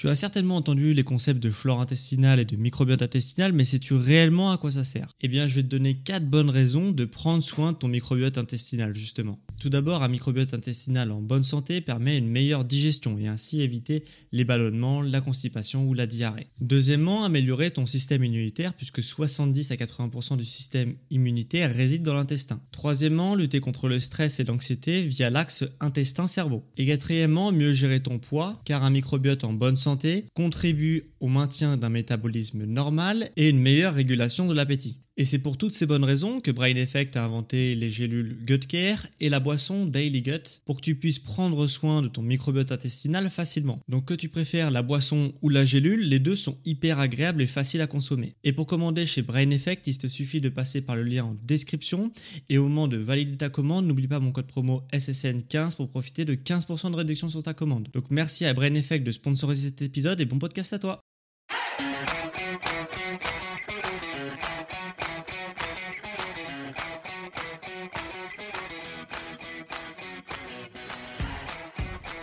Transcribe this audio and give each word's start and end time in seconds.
Tu 0.00 0.08
as 0.08 0.16
certainement 0.16 0.56
entendu 0.56 0.94
les 0.94 1.04
concepts 1.04 1.42
de 1.42 1.50
flore 1.50 1.78
intestinale 1.78 2.40
et 2.40 2.46
de 2.46 2.56
microbiote 2.56 3.02
intestinal, 3.02 3.52
mais 3.52 3.66
sais-tu 3.66 3.92
réellement 3.92 4.50
à 4.50 4.56
quoi 4.56 4.70
ça 4.70 4.82
sert? 4.82 5.08
Eh 5.20 5.28
bien, 5.28 5.46
je 5.46 5.54
vais 5.54 5.62
te 5.62 5.68
donner 5.68 5.94
4 5.94 6.24
bonnes 6.24 6.48
raisons 6.48 6.90
de 6.90 7.04
prendre 7.04 7.44
soin 7.44 7.72
de 7.72 7.76
ton 7.76 7.88
microbiote 7.88 8.38
intestinal, 8.38 8.94
justement. 8.94 9.38
Tout 9.60 9.68
d'abord, 9.68 10.02
un 10.02 10.08
microbiote 10.08 10.54
intestinal 10.54 11.12
en 11.12 11.20
bonne 11.20 11.42
santé 11.42 11.82
permet 11.82 12.16
une 12.16 12.30
meilleure 12.30 12.64
digestion 12.64 13.18
et 13.18 13.26
ainsi 13.26 13.60
éviter 13.60 14.04
les 14.32 14.44
ballonnements, 14.44 15.02
la 15.02 15.20
constipation 15.20 15.86
ou 15.86 15.92
la 15.92 16.06
diarrhée. 16.06 16.46
Deuxièmement, 16.62 17.24
améliorer 17.24 17.70
ton 17.70 17.84
système 17.84 18.24
immunitaire 18.24 18.72
puisque 18.72 19.02
70 19.02 19.70
à 19.70 19.74
80% 19.74 20.38
du 20.38 20.46
système 20.46 20.94
immunitaire 21.10 21.74
réside 21.74 22.02
dans 22.02 22.14
l'intestin. 22.14 22.62
Troisièmement, 22.72 23.34
lutter 23.34 23.60
contre 23.60 23.88
le 23.88 24.00
stress 24.00 24.40
et 24.40 24.44
l'anxiété 24.44 25.02
via 25.02 25.28
l'axe 25.28 25.64
intestin-cerveau. 25.80 26.64
Et 26.78 26.86
quatrièmement, 26.86 27.52
mieux 27.52 27.74
gérer 27.74 28.00
ton 28.00 28.18
poids 28.18 28.62
car 28.64 28.82
un 28.82 28.90
microbiote 28.90 29.44
en 29.44 29.52
bonne 29.52 29.76
santé 29.76 30.24
contribue 30.32 31.10
au 31.20 31.28
maintien 31.28 31.76
d'un 31.76 31.90
métabolisme 31.90 32.64
normal 32.64 33.28
et 33.36 33.50
une 33.50 33.60
meilleure 33.60 33.92
régulation 33.92 34.48
de 34.48 34.54
l'appétit. 34.54 34.96
Et 35.20 35.26
c'est 35.26 35.38
pour 35.38 35.58
toutes 35.58 35.74
ces 35.74 35.84
bonnes 35.84 36.02
raisons 36.02 36.40
que 36.40 36.50
Brain 36.50 36.76
Effect 36.76 37.14
a 37.14 37.22
inventé 37.22 37.74
les 37.74 37.90
gélules 37.90 38.38
Gut 38.46 38.66
Care 38.66 39.06
et 39.20 39.28
la 39.28 39.38
boisson 39.38 39.84
Daily 39.84 40.22
Gut 40.22 40.62
pour 40.64 40.76
que 40.76 40.80
tu 40.80 40.94
puisses 40.94 41.18
prendre 41.18 41.66
soin 41.66 42.00
de 42.00 42.08
ton 42.08 42.22
microbiote 42.22 42.72
intestinal 42.72 43.28
facilement. 43.28 43.80
Donc 43.86 44.06
que 44.06 44.14
tu 44.14 44.30
préfères 44.30 44.70
la 44.70 44.80
boisson 44.80 45.34
ou 45.42 45.50
la 45.50 45.66
gélule, 45.66 46.08
les 46.08 46.20
deux 46.20 46.36
sont 46.36 46.56
hyper 46.64 47.00
agréables 47.00 47.42
et 47.42 47.46
faciles 47.46 47.82
à 47.82 47.86
consommer. 47.86 48.32
Et 48.44 48.54
pour 48.54 48.66
commander 48.66 49.04
chez 49.04 49.20
Brain 49.20 49.50
Effect, 49.50 49.86
il 49.88 49.98
te 49.98 50.06
suffit 50.06 50.40
de 50.40 50.48
passer 50.48 50.80
par 50.80 50.96
le 50.96 51.02
lien 51.02 51.24
en 51.24 51.36
description 51.46 52.10
et 52.48 52.56
au 52.56 52.62
moment 52.62 52.88
de 52.88 52.96
valider 52.96 53.36
ta 53.36 53.50
commande, 53.50 53.86
n'oublie 53.86 54.08
pas 54.08 54.20
mon 54.20 54.32
code 54.32 54.46
promo 54.46 54.84
SSN15 54.90 55.76
pour 55.76 55.90
profiter 55.90 56.24
de 56.24 56.34
15% 56.34 56.92
de 56.92 56.96
réduction 56.96 57.28
sur 57.28 57.42
ta 57.42 57.52
commande. 57.52 57.88
Donc 57.92 58.04
merci 58.10 58.46
à 58.46 58.54
Brain 58.54 58.72
Effect 58.72 59.04
de 59.04 59.12
sponsoriser 59.12 59.68
cet 59.68 59.82
épisode 59.82 60.18
et 60.22 60.24
bon 60.24 60.38
podcast 60.38 60.72
à 60.72 60.78
toi. 60.78 61.02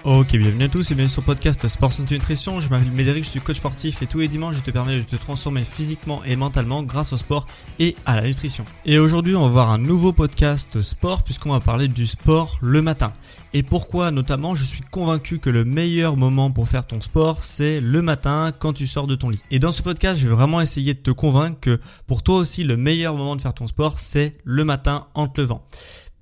Ok, 0.09 0.37
bienvenue 0.37 0.63
à 0.63 0.69
tous 0.69 0.89
et 0.89 0.95
bienvenue 0.95 1.11
sur 1.11 1.21
le 1.21 1.25
podcast 1.25 1.67
Sport 1.67 1.91
Santé 1.91 2.13
Nutrition. 2.13 2.61
Je 2.61 2.69
m'appelle 2.69 2.91
Médéric, 2.91 3.25
je 3.25 3.29
suis 3.29 3.41
coach 3.41 3.57
sportif 3.57 4.01
et 4.01 4.07
tous 4.07 4.19
les 4.19 4.29
dimanches 4.29 4.55
je 4.55 4.61
te 4.61 4.71
permets 4.71 4.99
de 4.99 5.03
te 5.03 5.17
transformer 5.17 5.65
physiquement 5.65 6.23
et 6.23 6.37
mentalement 6.37 6.81
grâce 6.81 7.11
au 7.11 7.17
sport 7.17 7.45
et 7.77 7.93
à 8.05 8.15
la 8.15 8.25
nutrition. 8.25 8.63
Et 8.85 8.99
aujourd'hui 8.99 9.35
on 9.35 9.41
va 9.41 9.49
voir 9.49 9.69
un 9.69 9.77
nouveau 9.77 10.13
podcast 10.13 10.81
sport 10.81 11.23
puisqu'on 11.23 11.51
va 11.51 11.59
parler 11.59 11.89
du 11.89 12.05
sport 12.05 12.57
le 12.61 12.81
matin. 12.81 13.11
Et 13.53 13.63
pourquoi 13.63 14.11
notamment 14.11 14.55
je 14.55 14.63
suis 14.63 14.79
convaincu 14.79 15.39
que 15.39 15.49
le 15.49 15.65
meilleur 15.65 16.15
moment 16.15 16.51
pour 16.51 16.69
faire 16.69 16.87
ton 16.87 17.01
sport 17.01 17.43
c'est 17.43 17.81
le 17.81 18.01
matin 18.01 18.53
quand 18.57 18.71
tu 18.71 18.87
sors 18.87 19.07
de 19.07 19.15
ton 19.15 19.27
lit. 19.27 19.41
Et 19.51 19.59
dans 19.59 19.73
ce 19.73 19.81
podcast 19.81 20.21
je 20.21 20.27
vais 20.27 20.35
vraiment 20.35 20.61
essayer 20.61 20.93
de 20.93 20.99
te 20.99 21.11
convaincre 21.11 21.59
que 21.59 21.81
pour 22.05 22.23
toi 22.23 22.37
aussi 22.37 22.63
le 22.63 22.77
meilleur 22.77 23.13
moment 23.13 23.35
de 23.35 23.41
faire 23.41 23.53
ton 23.53 23.67
sport 23.67 23.99
c'est 23.99 24.37
le 24.45 24.63
matin 24.63 25.07
en 25.15 25.27
te 25.27 25.41
levant. 25.41 25.65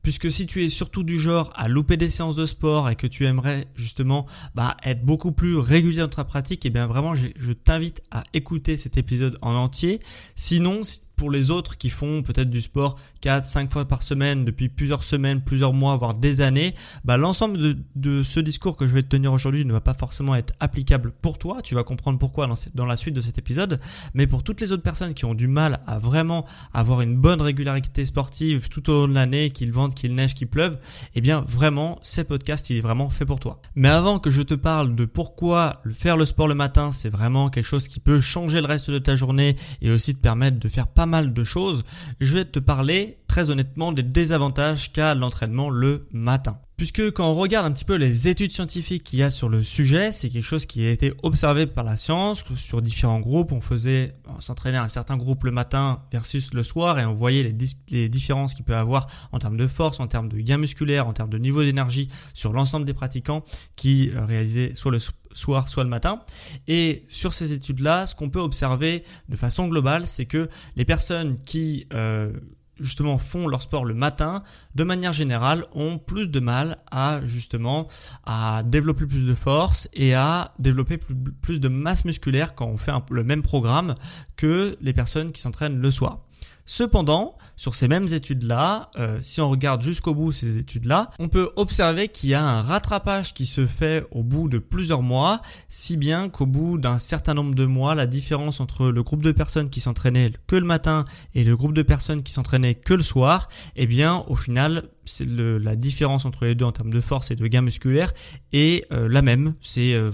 Puisque 0.05 0.31
si 0.31 0.45
tu 0.45 0.63
es 0.63 0.69
surtout 0.69 1.01
du 1.01 1.17
genre 1.17 1.51
à 1.55 1.67
louper 1.67 1.97
des 1.97 2.11
séances 2.11 2.35
de 2.35 2.45
sport 2.45 2.91
et 2.91 2.95
que 2.95 3.07
tu 3.07 3.25
aimerais 3.25 3.65
justement 3.73 4.27
bah, 4.53 4.77
être 4.83 5.03
beaucoup 5.03 5.31
plus 5.31 5.57
régulier 5.57 6.01
dans 6.01 6.07
ta 6.07 6.23
pratique, 6.23 6.63
et 6.63 6.67
eh 6.67 6.69
bien 6.69 6.85
vraiment 6.85 7.15
je, 7.15 7.25
je 7.35 7.53
t'invite 7.53 8.03
à 8.11 8.23
écouter 8.35 8.77
cet 8.77 8.97
épisode 8.97 9.35
en 9.41 9.55
entier. 9.55 9.99
Sinon, 10.35 10.81
pour 11.15 11.31
les 11.31 11.51
autres 11.51 11.77
qui 11.77 11.89
font 11.89 12.21
peut-être 12.23 12.49
du 12.49 12.61
sport 12.61 12.97
4, 13.21 13.45
5 13.45 13.71
fois 13.71 13.85
par 13.85 14.03
semaine 14.03 14.45
depuis 14.45 14.69
plusieurs 14.69 15.03
semaines, 15.03 15.41
plusieurs 15.41 15.73
mois, 15.73 15.95
voire 15.95 16.13
des 16.13 16.41
années, 16.41 16.75
bah, 17.03 17.17
l'ensemble 17.17 17.57
de, 17.57 17.77
de, 17.95 18.23
ce 18.23 18.39
discours 18.39 18.77
que 18.77 18.87
je 18.87 18.93
vais 18.93 19.03
te 19.03 19.07
tenir 19.07 19.33
aujourd'hui 19.33 19.65
ne 19.65 19.73
va 19.73 19.81
pas 19.81 19.93
forcément 19.93 20.35
être 20.35 20.53
applicable 20.59 21.11
pour 21.21 21.37
toi. 21.37 21.61
Tu 21.61 21.75
vas 21.75 21.83
comprendre 21.83 22.19
pourquoi 22.19 22.47
dans, 22.47 22.55
dans 22.73 22.85
la 22.85 22.97
suite 22.97 23.15
de 23.15 23.21
cet 23.21 23.37
épisode. 23.37 23.79
Mais 24.13 24.27
pour 24.27 24.43
toutes 24.43 24.61
les 24.61 24.71
autres 24.71 24.83
personnes 24.83 25.13
qui 25.13 25.25
ont 25.25 25.33
du 25.33 25.47
mal 25.47 25.79
à 25.87 25.99
vraiment 25.99 26.45
avoir 26.73 27.01
une 27.01 27.15
bonne 27.15 27.41
régularité 27.41 28.05
sportive 28.05 28.69
tout 28.69 28.89
au 28.89 29.01
long 29.01 29.07
de 29.07 29.13
l'année, 29.13 29.51
qu'il 29.51 29.71
vente, 29.71 29.95
qu'il 29.95 30.15
neige, 30.15 30.35
qu'il 30.35 30.47
pleuve, 30.47 30.77
eh 31.15 31.21
bien 31.21 31.41
vraiment, 31.41 31.97
ces 32.01 32.23
podcasts, 32.23 32.69
il 32.69 32.77
est 32.77 32.81
vraiment 32.81 33.09
fait 33.09 33.25
pour 33.25 33.39
toi. 33.39 33.61
Mais 33.75 33.89
avant 33.89 34.19
que 34.19 34.31
je 34.31 34.41
te 34.41 34.53
parle 34.53 34.95
de 34.95 35.05
pourquoi 35.05 35.81
faire 35.91 36.17
le 36.17 36.25
sport 36.25 36.47
le 36.47 36.55
matin, 36.55 36.91
c'est 36.91 37.09
vraiment 37.09 37.49
quelque 37.49 37.65
chose 37.65 37.87
qui 37.87 37.99
peut 37.99 38.21
changer 38.21 38.61
le 38.61 38.67
reste 38.67 38.89
de 38.89 38.99
ta 38.99 39.15
journée 39.15 39.55
et 39.81 39.91
aussi 39.91 40.15
te 40.15 40.21
permettre 40.21 40.59
de 40.59 40.67
faire 40.67 40.87
pas 40.87 41.04
mal 41.05 41.33
de 41.33 41.43
choses, 41.43 41.83
je 42.19 42.33
vais 42.33 42.45
te 42.45 42.59
parler 42.59 43.19
très 43.27 43.49
honnêtement 43.49 43.91
des 43.91 44.03
désavantages 44.03 44.91
qu'a 44.91 45.15
l'entraînement 45.15 45.69
le 45.69 46.07
matin. 46.11 46.59
Puisque 46.77 47.11
quand 47.11 47.31
on 47.31 47.35
regarde 47.35 47.65
un 47.65 47.71
petit 47.71 47.85
peu 47.85 47.95
les 47.95 48.27
études 48.27 48.51
scientifiques 48.51 49.03
qu'il 49.05 49.19
y 49.19 49.23
a 49.23 49.31
sur 49.31 49.47
le 49.47 49.63
sujet, 49.63 50.11
c'est 50.11 50.27
quelque 50.27 50.43
chose 50.43 50.65
qui 50.65 50.85
a 50.85 50.91
été 50.91 51.13
observé 51.23 51.67
par 51.67 51.85
la 51.85 51.95
science 51.95 52.43
sur 52.57 52.81
différents 52.81 53.21
groupes. 53.21 53.53
On 53.53 53.61
faisait, 53.61 54.13
s'entraîner 54.39 54.77
un 54.77 54.89
certain 54.89 55.15
groupe 55.15 55.45
le 55.45 55.51
matin 55.51 56.03
versus 56.11 56.53
le 56.53 56.63
soir 56.63 56.99
et 56.99 57.05
on 57.05 57.13
voyait 57.13 57.43
les, 57.43 57.55
les 57.91 58.09
différences 58.09 58.53
qu'il 58.53 58.65
peut 58.65 58.75
avoir 58.75 59.07
en 59.31 59.39
termes 59.39 59.55
de 59.55 59.67
force, 59.67 60.01
en 60.01 60.07
termes 60.07 60.27
de 60.27 60.37
gain 60.41 60.57
musculaire, 60.57 61.07
en 61.07 61.13
termes 61.13 61.29
de 61.29 61.37
niveau 61.37 61.63
d'énergie 61.63 62.09
sur 62.33 62.51
l'ensemble 62.51 62.85
des 62.85 62.93
pratiquants 62.93 63.45
qui 63.77 64.11
euh, 64.13 64.25
réalisaient 64.25 64.75
soit 64.75 64.91
le 64.91 64.99
soir, 65.33 65.69
soit 65.69 65.85
le 65.85 65.89
matin. 65.89 66.23
Et 66.67 67.05
sur 67.07 67.33
ces 67.33 67.53
études-là, 67.53 68.05
ce 68.05 68.15
qu'on 68.15 68.29
peut 68.29 68.41
observer 68.41 69.03
de 69.29 69.37
façon 69.37 69.69
globale, 69.69 70.07
c'est 70.07 70.25
que 70.25 70.49
les 70.75 70.85
personnes 70.85 71.39
qui 71.45 71.87
euh, 71.93 72.33
justement 72.79 73.17
font 73.17 73.47
leur 73.47 73.61
sport 73.61 73.85
le 73.85 73.93
matin, 73.93 74.43
de 74.75 74.83
manière 74.83 75.13
générale, 75.13 75.65
ont 75.73 75.97
plus 75.97 76.27
de 76.27 76.39
mal 76.39 76.77
à 76.91 77.19
justement 77.23 77.87
à 78.25 78.63
développer 78.63 79.05
plus 79.05 79.25
de 79.25 79.35
force 79.35 79.89
et 79.93 80.13
à 80.13 80.53
développer 80.59 80.97
plus, 81.41 81.59
de 81.59 81.67
masse 81.67 82.05
musculaire 82.05 82.55
quand 82.55 82.67
on 82.67 82.77
fait 82.77 82.91
le 83.09 83.23
même 83.23 83.41
programme 83.41 83.95
que 84.35 84.75
les 84.81 84.93
personnes 84.93 85.31
qui 85.31 85.41
s'entraînent 85.41 85.79
le 85.79 85.91
soir. 85.91 86.19
Cependant, 86.65 87.35
sur 87.57 87.75
ces 87.75 87.87
mêmes 87.87 88.07
études-là, 88.11 88.89
euh, 88.97 89.19
si 89.21 89.39
on 89.39 89.49
regarde 89.49 89.81
jusqu'au 89.83 90.15
bout 90.15 90.31
ces 90.31 90.57
études-là, 90.57 91.11
on 91.19 91.27
peut 91.27 91.51
observer 91.57 92.07
qu'il 92.07 92.29
y 92.29 92.33
a 92.33 92.43
un 92.43 92.61
rattrapage 92.61 93.33
qui 93.33 93.45
se 93.45 93.67
fait 93.67 94.03
au 94.11 94.23
bout 94.23 94.49
de 94.49 94.57
plusieurs 94.57 95.03
mois, 95.03 95.41
si 95.69 95.95
bien 95.95 96.29
qu'au 96.29 96.47
bout 96.47 96.77
d'un 96.77 96.97
certain 96.97 97.35
nombre 97.35 97.53
de 97.53 97.65
mois, 97.65 97.93
la 97.93 98.07
différence 98.07 98.59
entre 98.59 98.87
le 98.87 99.03
groupe 99.03 99.21
de 99.21 99.31
personnes 99.31 99.69
qui 99.69 99.79
s'entraînaient 99.79 100.31
que 100.47 100.55
le 100.55 100.65
matin 100.65 101.05
et 101.35 101.43
le 101.43 101.55
groupe 101.55 101.73
de 101.73 101.83
personnes 101.83 102.23
qui 102.23 102.33
s'entraînaient 102.33 102.75
que 102.75 102.95
le 102.95 103.03
soir, 103.03 103.47
eh 103.75 103.85
bien, 103.85 104.23
au 104.27 104.35
final, 104.35 104.89
c'est 105.05 105.27
la 105.27 105.75
différence 105.75 106.25
entre 106.25 106.45
les 106.45 106.55
deux 106.55 106.65
en 106.65 106.71
termes 106.71 106.91
de 106.91 107.01
force 107.01 107.29
et 107.29 107.35
de 107.35 107.45
gain 107.47 107.61
musculaire 107.61 108.11
est 108.53 108.91
euh, 108.91 109.07
la 109.07 109.21
même. 109.21 109.53
C'est 109.61 109.93
euh, 109.93 110.11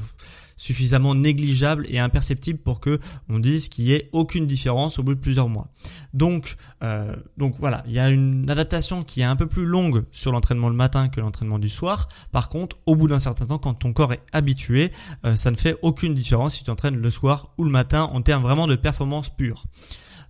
suffisamment 0.61 1.15
négligeable 1.15 1.87
et 1.89 1.97
imperceptible 1.97 2.59
pour 2.59 2.79
que 2.79 2.99
on 3.29 3.39
dise 3.39 3.67
qu'il 3.67 3.85
n'y 3.85 3.93
ait 3.93 4.09
aucune 4.11 4.45
différence 4.45 4.99
au 4.99 5.03
bout 5.03 5.15
de 5.15 5.19
plusieurs 5.19 5.49
mois. 5.49 5.69
Donc, 6.13 6.55
euh, 6.83 7.15
donc 7.35 7.55
voilà, 7.57 7.83
il 7.87 7.93
y 7.93 7.99
a 7.99 8.09
une 8.09 8.47
adaptation 8.47 9.03
qui 9.03 9.21
est 9.21 9.25
un 9.25 9.35
peu 9.35 9.47
plus 9.47 9.65
longue 9.65 10.03
sur 10.11 10.31
l'entraînement 10.31 10.69
le 10.69 10.75
matin 10.75 11.09
que 11.09 11.19
l'entraînement 11.19 11.57
du 11.57 11.67
soir. 11.67 12.07
Par 12.31 12.47
contre, 12.47 12.77
au 12.85 12.95
bout 12.95 13.07
d'un 13.07 13.17
certain 13.17 13.47
temps, 13.47 13.57
quand 13.57 13.73
ton 13.73 13.91
corps 13.91 14.13
est 14.13 14.21
habitué, 14.33 14.91
euh, 15.25 15.35
ça 15.35 15.49
ne 15.49 15.55
fait 15.55 15.77
aucune 15.81 16.13
différence 16.13 16.53
si 16.53 16.63
tu 16.63 16.69
entraînes 16.69 16.97
le 16.97 17.09
soir 17.09 17.49
ou 17.57 17.63
le 17.63 17.71
matin 17.71 18.03
en 18.13 18.21
termes 18.21 18.43
vraiment 18.43 18.67
de 18.67 18.75
performance 18.75 19.29
pure. 19.29 19.65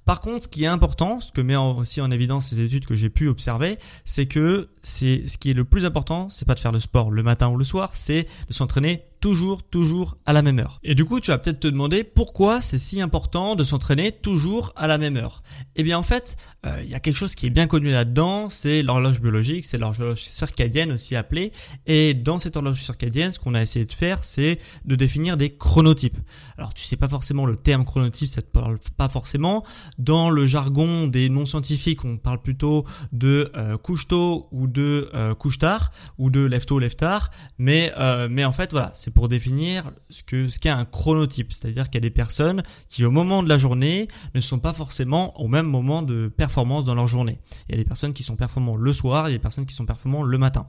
Par 0.05 0.21
contre, 0.21 0.45
ce 0.45 0.47
qui 0.47 0.63
est 0.63 0.67
important, 0.67 1.19
ce 1.19 1.33
que 1.33 1.41
met 1.41 1.57
aussi 1.57 1.99
en 1.99 2.09
évidence 2.09 2.47
ces 2.47 2.61
études 2.61 2.85
que 2.85 2.95
j'ai 2.95 3.09
pu 3.09 3.27
observer, 3.27 3.77
c'est 4.05 4.27
que 4.27 4.69
c'est 4.81 5.27
ce 5.27 5.37
qui 5.37 5.51
est 5.51 5.53
le 5.53 5.65
plus 5.65 5.85
important, 5.85 6.29
c'est 6.29 6.45
pas 6.45 6.55
de 6.55 6.59
faire 6.59 6.71
le 6.71 6.79
sport 6.79 7.11
le 7.11 7.21
matin 7.21 7.49
ou 7.49 7.57
le 7.57 7.65
soir, 7.65 7.91
c'est 7.93 8.25
de 8.47 8.53
s'entraîner 8.53 9.03
toujours, 9.21 9.63
toujours 9.63 10.17
à 10.25 10.33
la 10.33 10.41
même 10.41 10.59
heure. 10.59 10.79
Et 10.83 10.95
du 10.95 11.05
coup, 11.05 11.19
tu 11.19 11.31
vas 11.31 11.37
peut-être 11.37 11.59
te 11.59 11.67
demander 11.67 12.03
pourquoi 12.03 12.59
c'est 12.59 12.79
si 12.79 12.99
important 12.99 13.55
de 13.55 13.63
s'entraîner 13.63 14.11
toujours 14.11 14.73
à 14.75 14.87
la 14.87 14.97
même 14.97 15.15
heure. 15.15 15.43
Eh 15.75 15.83
bien, 15.83 15.97
en 15.97 16.03
fait, 16.03 16.35
euh, 16.65 16.81
il 16.83 16.89
y 16.89 16.95
a 16.95 16.99
quelque 16.99 17.15
chose 17.15 17.35
qui 17.35 17.45
est 17.45 17.51
bien 17.51 17.67
connu 17.67 17.91
là-dedans, 17.91 18.49
c'est 18.49 18.83
l'horloge 18.83 19.21
biologique, 19.21 19.63
c'est 19.65 19.77
l'horloge 19.77 20.19
circadienne 20.19 20.91
aussi 20.91 21.15
appelée. 21.15 21.51
Et 21.85 22.13
dans 22.13 22.39
cette 22.39 22.57
horloge 22.57 22.81
circadienne, 22.81 23.31
ce 23.31 23.39
qu'on 23.39 23.53
a 23.53 23.61
essayé 23.61 23.85
de 23.85 23.93
faire, 23.93 24.23
c'est 24.23 24.59
de 24.85 24.95
définir 24.95 25.37
des 25.37 25.55
chronotypes. 25.55 26.17
Alors, 26.57 26.73
tu 26.73 26.83
sais 26.83 26.97
pas 26.97 27.07
forcément 27.07 27.45
le 27.45 27.55
terme 27.55 27.85
chronotype, 27.85 28.27
ça 28.27 28.41
te 28.41 28.49
parle 28.49 28.79
pas 28.97 29.09
forcément. 29.09 29.63
Dans 29.99 30.29
le 30.29 30.47
jargon 30.47 31.07
des 31.07 31.29
non-scientifiques, 31.29 32.03
on 32.05 32.17
parle 32.17 32.41
plutôt 32.41 32.85
de 33.11 33.51
euh, 33.55 33.77
couche-tôt 33.77 34.47
ou 34.51 34.67
de 34.67 35.09
euh, 35.13 35.35
couche-tard 35.35 35.91
ou 36.17 36.29
de 36.29 36.41
lève-tôt, 36.41 36.79
lève-tard. 36.79 37.29
Mais, 37.57 37.93
euh, 37.99 38.27
mais 38.29 38.45
en 38.45 38.51
fait, 38.51 38.71
voilà, 38.71 38.91
c'est 38.93 39.10
pour 39.13 39.27
définir 39.27 39.91
ce 40.09 40.23
que 40.23 40.49
ce 40.49 40.59
qu'est 40.59 40.69
un 40.69 40.85
chronotype, 40.85 41.51
c'est-à-dire 41.51 41.85
qu'il 41.89 41.95
y 41.95 41.97
a 41.97 42.07
des 42.07 42.09
personnes 42.09 42.63
qui 42.89 43.05
au 43.05 43.11
moment 43.11 43.43
de 43.43 43.49
la 43.49 43.57
journée 43.57 44.07
ne 44.35 44.41
sont 44.41 44.59
pas 44.59 44.73
forcément 44.73 45.39
au 45.39 45.47
même 45.47 45.65
moment 45.65 46.01
de 46.01 46.27
performance 46.27 46.85
dans 46.85 46.95
leur 46.95 47.07
journée. 47.07 47.39
Il 47.69 47.75
y 47.75 47.79
a 47.79 47.81
des 47.81 47.87
personnes 47.87 48.13
qui 48.13 48.23
sont 48.23 48.35
performantes 48.35 48.79
le 48.79 48.93
soir, 48.93 49.29
il 49.29 49.31
y 49.31 49.35
a 49.35 49.37
des 49.37 49.41
personnes 49.41 49.65
qui 49.65 49.75
sont 49.75 49.85
performantes 49.85 50.27
le 50.27 50.37
matin. 50.37 50.65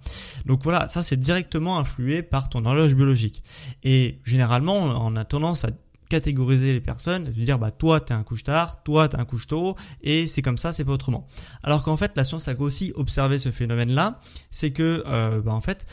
Donc 0.46 0.62
voilà, 0.62 0.88
ça 0.88 1.02
c'est 1.02 1.18
directement 1.18 1.78
influé 1.78 2.22
par 2.22 2.48
ton 2.48 2.64
horloge 2.64 2.94
biologique. 2.94 3.42
Et 3.82 4.20
généralement, 4.24 4.76
on 4.76 5.16
a 5.16 5.24
tendance 5.24 5.64
à 5.64 5.70
catégoriser 6.12 6.74
les 6.74 6.82
personnes, 6.82 7.24
de 7.24 7.30
dire 7.30 7.58
bah 7.58 7.70
toi 7.70 7.98
t'es 7.98 8.12
un 8.12 8.22
couche 8.22 8.44
tard, 8.44 8.82
toi 8.82 9.08
t'es 9.08 9.16
un 9.16 9.24
couche 9.24 9.46
tôt, 9.46 9.76
et 10.02 10.26
c'est 10.26 10.42
comme 10.42 10.58
ça, 10.58 10.70
c'est 10.70 10.84
pas 10.84 10.92
autrement. 10.92 11.26
Alors 11.62 11.82
qu'en 11.84 11.96
fait 11.96 12.12
la 12.16 12.24
science 12.24 12.48
a 12.48 12.60
aussi 12.60 12.92
observé 12.96 13.38
ce 13.38 13.50
phénomène 13.50 13.92
là, 13.92 14.20
c'est 14.50 14.72
que 14.72 15.02
euh, 15.06 15.40
bah, 15.40 15.54
en 15.54 15.62
fait 15.62 15.86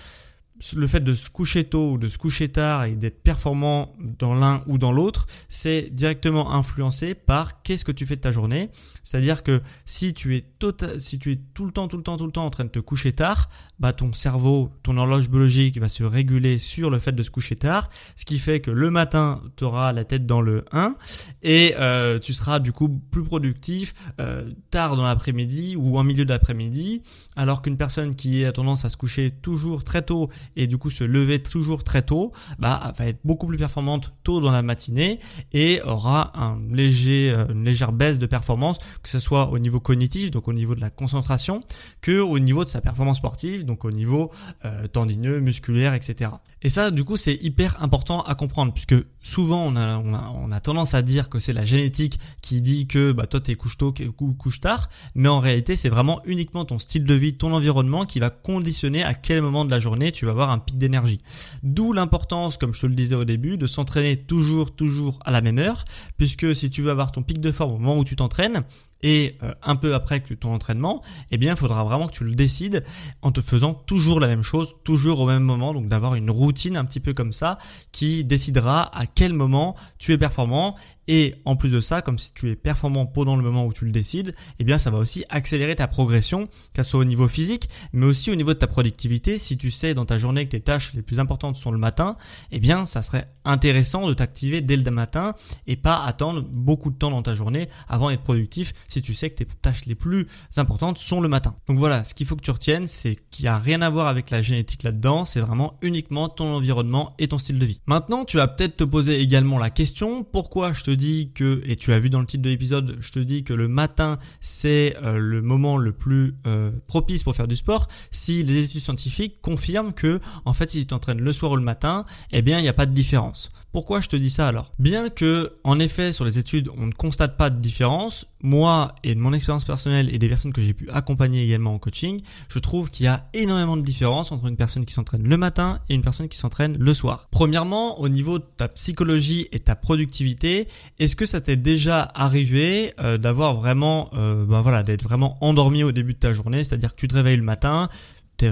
le 0.76 0.88
fait 0.88 1.00
de 1.00 1.14
se 1.14 1.30
coucher 1.30 1.64
tôt 1.64 1.92
ou 1.92 1.98
de 1.98 2.10
se 2.10 2.18
coucher 2.18 2.50
tard 2.50 2.84
et 2.84 2.96
d'être 2.96 3.24
performant 3.24 3.96
dans 4.00 4.34
l'un 4.34 4.62
ou 4.68 4.78
dans 4.78 4.92
l'autre, 4.92 5.26
c'est 5.48 5.90
directement 5.92 6.54
influencé 6.54 7.14
par 7.16 7.62
qu'est-ce 7.62 7.86
que 7.86 7.92
tu 7.92 8.06
fais 8.06 8.16
de 8.16 8.22
ta 8.22 8.32
journée. 8.32 8.70
C'est-à-dire 9.04 9.44
que 9.44 9.62
si 9.86 10.14
tu 10.14 10.36
es 10.36 10.46
tota-, 10.60 11.00
si 11.00 11.18
tu 11.18 11.32
es 11.32 11.40
tout 11.54 11.66
le 11.66 11.72
temps, 11.72 11.88
tout 11.88 11.98
le 11.98 12.04
temps, 12.04 12.18
tout 12.18 12.26
le 12.26 12.32
temps 12.32 12.46
en 12.46 12.50
train 12.50 12.66
de 12.66 12.70
te 12.70 12.80
coucher 12.80 13.14
tard, 13.14 13.48
bah 13.80 13.94
ton 13.94 14.12
cerveau, 14.14 14.72
ton 14.84 14.98
horloge 14.98 15.30
biologique 15.30 15.80
va 15.80 15.88
se 15.88 16.04
réguler 16.04 16.58
sur 16.58 16.90
le 16.90 17.00
fait 17.00 17.14
de 17.14 17.24
se 17.24 17.32
coucher 17.32 17.56
tard, 17.56 17.90
ce 18.16 18.26
qui 18.26 18.38
fait 18.38 18.60
que 18.60 18.72
le 18.72 18.92
matin, 18.92 19.42
tu 19.56 19.64
auras 19.64 19.94
la 19.94 20.04
tête 20.04 20.26
dans 20.26 20.42
le 20.42 20.66
1 20.72 20.96
et 21.42 21.74
euh, 21.80 22.20
tu 22.20 22.34
seras 22.34 22.60
du 22.60 22.74
coup 22.74 22.90
plus 22.90 23.24
productif 23.24 23.94
euh, 24.20 24.50
tard 24.72 24.96
dans 24.98 25.04
l'après-midi 25.04 25.76
ou 25.78 25.98
en 25.98 26.04
milieu 26.04 26.26
d'après-midi, 26.26 27.02
alors 27.36 27.62
qu'une 27.62 27.78
personne 27.78 28.16
qui 28.16 28.44
a 28.46 28.52
tendance 28.52 28.84
à 28.86 28.90
se 28.90 28.98
coucher 28.98 29.32
toujours 29.32 29.84
très 29.84 30.02
tôt 30.02 30.30
et 30.56 30.68
du 30.68 30.78
coup 30.78 30.90
se 30.90 31.04
lever 31.04 31.42
toujours 31.42 31.84
très 31.84 32.02
tôt, 32.02 32.32
bah 32.60 32.94
va 32.98 33.08
être 33.08 33.20
beaucoup 33.24 33.48
plus 33.48 33.58
performante 33.58 34.14
tôt 34.24 34.42
dans 34.42 34.52
la 34.52 34.62
matinée 34.62 35.20
et 35.54 35.82
aura 35.84 36.34
euh, 36.38 37.48
une 37.50 37.64
légère 37.66 37.92
baisse 37.92 38.20
de 38.20 38.26
performance, 38.26 38.80
que 39.04 39.10
ce 39.10 39.20
soit 39.20 39.50
au 39.50 39.60
niveau 39.60 39.80
cognitif, 39.80 40.32
donc 40.32 40.48
au 40.48 40.54
niveau 40.54 40.76
de 40.76 40.82
la 40.82 40.90
concentration, 40.90 41.62
que 42.02 42.20
au 42.20 42.40
niveau 42.40 42.64
de 42.64 42.70
sa 42.70 42.82
performance 42.82 43.18
sportive, 43.18 43.66
donc 43.66 43.86
au 43.86 43.92
niveau 43.92 44.32
euh, 44.66 44.88
tendineux, 44.88 45.40
musculaire, 45.40 45.94
etc. 45.94 46.32
Et 46.62 46.70
ça, 46.70 46.92
du 46.92 47.04
coup, 47.04 47.16
c'est 47.16 47.36
hyper 47.36 47.82
important 47.82 48.22
à 48.24 48.36
comprendre, 48.36 48.74
puisque 48.74 48.96
souvent 49.22 49.72
on 49.74 50.52
a, 50.52 50.60
tendance 50.60 50.94
à 50.94 51.02
dire 51.02 51.30
que 51.30 51.40
c'est 51.40 51.54
la 51.54 51.66
génétique 51.66 52.20
qui 52.42 52.62
dit 52.62 52.88
que 52.88 53.12
bah, 53.12 53.28
toi 53.28 53.40
t'es 53.40 53.56
couche 53.56 53.78
tôt 53.78 53.94
ou 54.20 54.34
couche 54.34 54.60
tard, 54.60 54.90
mais 55.16 55.30
en 55.30 55.40
réalité 55.40 55.76
c'est 55.76 55.90
vraiment 55.90 56.22
uniquement 56.26 56.66
ton 56.66 56.80
style 56.80 57.04
de 57.04 57.14
vie, 57.14 57.36
ton 57.36 57.54
environnement 57.54 58.06
qui 58.06 58.20
va 58.20 58.30
conditionner 58.30 59.04
à 59.04 59.14
quel 59.14 59.42
moment 59.42 59.66
de 59.66 59.72
la 59.72 59.80
journée 59.80 60.12
tu 60.12 60.26
vas 60.26 60.32
avoir 60.32 60.50
un 60.50 60.60
pic 60.60 60.78
d'énergie. 60.78 61.20
D'où 61.64 61.94
l'importance, 61.94 62.58
comme 62.58 62.74
je 62.74 62.82
te 62.82 62.86
le 62.88 62.96
disais 62.96 63.16
au 63.16 63.26
début, 63.26 63.58
de 63.58 63.68
s'entraîner 63.68 64.18
toujours, 64.18 64.76
toujours 64.76 65.20
à 65.24 65.32
la 65.32 65.42
même 65.42 65.60
heure, 65.60 65.86
puisque 66.18 66.56
si 66.56 66.70
tu 66.70 66.82
veux 66.82 66.92
avoir 66.92 67.12
ton 67.12 67.24
pic 67.24 67.40
de 67.40 67.52
forme 67.52 67.74
au 67.74 67.78
moment 67.78 67.98
où 67.98 68.04
tu 68.04 68.16
t'entraînes, 68.16 68.64
et 69.02 69.38
euh, 69.44 69.54
un 69.64 69.76
peu 69.76 69.94
après 69.94 70.22
que 70.22 70.34
ton 70.34 70.54
entraînement, 70.54 71.02
eh 71.32 71.38
bien, 71.38 71.54
il 71.54 71.58
faudra 71.58 71.84
vraiment 71.84 72.08
que 72.08 72.16
tu 72.16 72.24
le 72.24 72.36
décides 72.36 72.84
en 73.22 73.32
te 73.32 73.42
faisant 73.42 73.74
toujours 73.74 74.20
la 74.20 74.28
même 74.28 74.44
chose, 74.44 74.76
toujours 74.84 75.20
au 75.22 75.28
même 75.28 75.44
moment, 75.44 75.74
donc 75.74 75.88
d'avoir 75.88 76.16
une 76.16 76.30
routine 76.30 76.78
un 76.78 76.86
petit 76.86 77.00
peu 77.00 77.14
comme 77.14 77.34
ça 77.34 77.58
qui 77.92 78.24
décidera 78.24 78.96
à 78.98 79.06
quel 79.06 79.34
moment 79.34 79.76
tu 79.98 80.14
es 80.14 80.18
performant 80.18 80.76
et 81.12 81.34
en 81.44 81.56
plus 81.56 81.72
de 81.72 81.82
ça, 81.82 82.04
comme 82.04 82.20
si 82.20 82.32
tu 82.36 82.52
es 82.52 82.56
performant 82.56 83.08
pendant 83.08 83.36
le 83.36 83.42
moment 83.42 83.66
où 83.66 83.74
tu 83.74 83.84
le 83.84 83.92
décides, 83.92 84.36
eh 84.60 84.64
bien 84.64 84.78
ça 84.78 84.92
va 84.92 85.00
aussi 85.00 85.26
accélérer 85.30 85.76
ta 85.76 85.88
progression, 85.88 86.48
qu'elle 86.72 86.86
soit 86.86 87.00
au 87.00 87.04
niveau 87.04 87.28
physique, 87.28 87.68
mais 87.94 88.06
aussi 88.06 88.30
au 88.30 88.36
niveau 88.36 88.54
de 88.54 88.60
ta 88.60 88.68
productivité. 88.68 89.40
Si 89.40 89.58
tu 89.58 89.72
sais 89.72 89.96
dans 89.96 90.06
ta 90.06 90.20
journée 90.20 90.46
que 90.46 90.52
tes 90.52 90.62
tâches 90.62 90.94
les 90.94 91.02
plus 91.02 91.20
importantes 91.20 91.58
sont 91.58 91.72
le 91.72 91.80
matin, 91.80 92.16
eh 92.52 92.60
bien 92.60 92.86
ça 92.86 93.02
serait 93.02 93.28
intéressant 93.44 94.08
de 94.08 94.14
t'activer 94.14 94.62
dès 94.62 94.78
le 94.78 94.92
matin 94.92 95.34
et 95.66 95.76
pas 95.76 96.04
attendre 96.04 96.44
beaucoup 96.44 96.92
de 96.92 96.96
temps 96.96 97.10
dans 97.10 97.24
ta 97.24 97.34
journée 97.34 97.70
avant 97.88 98.12
d'être 98.12 98.22
productif 98.22 98.74
si 98.88 99.02
tu 99.02 99.16
sais 99.16 99.32
que 99.32 99.44
tes 99.44 99.46
tâches 99.46 99.88
les 99.88 99.96
plus 99.96 100.28
importantes 100.58 101.00
sont 101.00 101.22
le 101.22 101.28
matin. 101.28 101.56
Donc 101.68 101.80
voilà, 101.80 102.04
ce 102.04 102.14
qu'il 102.14 102.28
faut 102.28 102.36
que 102.36 102.44
tu 102.44 102.52
retiennes, 102.52 102.88
c'est 102.88 103.16
qu'il 103.32 103.46
n'y 103.46 103.50
a 103.50 103.58
rien 103.58 103.82
à 103.82 103.90
voir 103.90 104.06
avec 104.06 104.30
la 104.30 104.44
génétique 104.44 104.84
là-dedans, 104.84 105.26
c'est 105.26 105.40
vraiment 105.40 105.76
uniquement 105.82 106.30
ton 106.30 106.54
environnement 106.54 107.16
et 107.18 107.28
ton 107.28 107.40
style 107.40 107.58
de 107.58 107.66
vie. 107.66 107.82
Maintenant, 107.88 108.26
tu 108.26 108.38
vas 108.38 108.48
peut-être 108.48 108.78
te 108.78 108.84
poser 108.84 109.20
également 109.20 109.58
la 109.58 109.72
question, 109.72 110.24
pourquoi 110.24 110.72
je 110.72 110.84
te 110.84 110.99
dis 111.00 111.32
que, 111.34 111.64
et 111.66 111.76
tu 111.76 111.94
as 111.94 112.00
vu 112.00 112.10
dans 112.10 112.20
le 112.20 112.26
titre 112.28 112.44
de 112.44 112.50
l'épisode, 112.50 112.98
je 113.00 113.12
te 113.12 113.20
dis 113.20 113.44
que 113.44 113.54
le 113.54 113.68
matin 113.68 114.20
c'est 114.42 114.96
euh, 115.04 115.18
le 115.18 115.42
moment 115.42 115.78
le 115.78 115.92
plus 115.92 116.36
euh, 116.46 116.72
propice 116.88 117.24
pour 117.24 117.36
faire 117.36 117.48
du 117.48 117.56
sport. 117.56 117.88
Si 118.12 118.44
les 118.44 118.64
études 118.64 118.82
scientifiques 118.82 119.42
confirment 119.42 119.94
que, 119.94 120.20
en 120.46 120.54
fait, 120.54 120.70
si 120.70 120.80
tu 120.80 120.88
t'entraînes 120.88 121.22
le 121.22 121.34
soir 121.34 121.54
ou 121.54 121.56
le 121.56 121.64
matin, 121.64 122.06
eh 122.32 122.42
bien, 122.42 122.60
il 122.60 122.64
n'y 122.64 122.70
a 122.70 122.74
pas 122.74 122.86
de 122.86 122.94
différence. 122.94 123.52
Pourquoi 123.72 124.02
je 124.02 124.10
te 124.10 124.16
dis 124.16 124.30
ça 124.30 124.48
alors? 124.48 124.74
Bien 124.80 125.10
que, 125.10 125.54
en 125.64 125.80
effet, 125.80 126.12
sur 126.12 126.26
les 126.26 126.40
études, 126.40 126.70
on 126.78 126.88
ne 126.88 126.92
constate 126.92 127.38
pas 127.38 127.50
de 127.50 127.60
différence, 127.60 128.26
moi 128.42 128.96
et 129.04 129.14
de 129.14 129.20
mon 129.20 129.34
expérience 129.34 129.66
personnelle 129.66 130.14
et 130.14 130.18
des 130.18 130.28
personnes 130.28 130.54
que 130.54 130.62
j'ai 130.62 130.74
pu 130.74 130.90
accompagner 130.90 131.44
également 131.44 131.74
en 131.74 131.80
coaching, 131.80 132.22
je 132.48 132.60
trouve 132.60 132.90
qu'il 132.90 133.06
y 133.06 133.08
a 133.08 133.30
énormément 133.34 133.78
de 133.78 133.82
différence 133.82 134.32
entre 134.32 134.48
une 134.48 134.56
personne 134.56 134.86
qui 134.86 134.94
s'entraîne 134.94 135.24
le 135.24 135.38
matin 135.38 135.80
et 135.90 135.94
une 135.94 136.02
personne 136.02 136.28
qui 136.28 136.38
s'entraîne 136.38 136.78
le 136.78 136.94
soir. 136.94 137.28
Premièrement, 137.32 138.00
au 138.00 138.10
niveau 138.10 138.40
de 138.40 138.46
ta 138.58 138.68
psychologie 138.70 139.48
et 139.52 139.60
ta 139.60 139.76
productivité, 139.76 140.68
est-ce 140.98 141.16
que 141.16 141.26
ça 141.26 141.42
t'est 141.42 141.56
déjà 141.56 142.10
arrivé 142.16 142.94
euh, 143.00 143.18
d'avoir 143.18 143.54
vraiment, 143.56 144.10
euh, 144.14 144.46
ben 144.46 144.62
voilà, 144.62 144.84
d'être 144.84 145.04
vraiment 145.04 145.38
endormi 145.42 145.84
au 145.84 145.92
début 145.92 146.14
de 146.14 146.20
ta 146.20 146.34
journée, 146.34 146.64
c'est-à-dire 146.64 146.92
que 146.92 147.00
tu 147.00 147.08
te 147.08 147.16
réveilles 147.16 147.38
le 147.38 147.44
matin, 147.44 147.90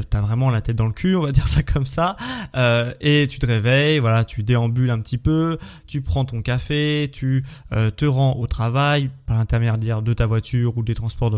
t'as 0.09 0.21
vraiment 0.21 0.49
la 0.49 0.61
tête 0.61 0.75
dans 0.75 0.85
le 0.85 0.93
cul, 0.93 1.15
on 1.15 1.21
va 1.21 1.31
dire 1.37 1.47
ça 1.47 1.63
comme 1.63 1.85
ça, 1.85 2.15
euh, 2.55 2.93
et 3.01 3.27
tu 3.27 3.39
te 3.39 3.45
réveilles, 3.45 3.99
voilà, 3.99 4.25
tu 4.25 4.43
déambules 4.43 4.89
un 4.89 4.99
petit 4.99 5.17
peu, 5.17 5.57
tu 5.87 6.01
prends 6.01 6.25
ton 6.25 6.41
café, 6.41 7.09
tu 7.11 7.43
euh, 7.73 7.91
te 7.91 8.05
rends 8.05 8.35
au 8.37 8.47
travail 8.47 9.09
par 9.25 9.37
l'intermédiaire 9.37 10.01
de 10.01 10.13
ta 10.13 10.25
voiture 10.25 10.77
ou 10.77 10.83
des 10.83 10.95
transports 10.95 11.33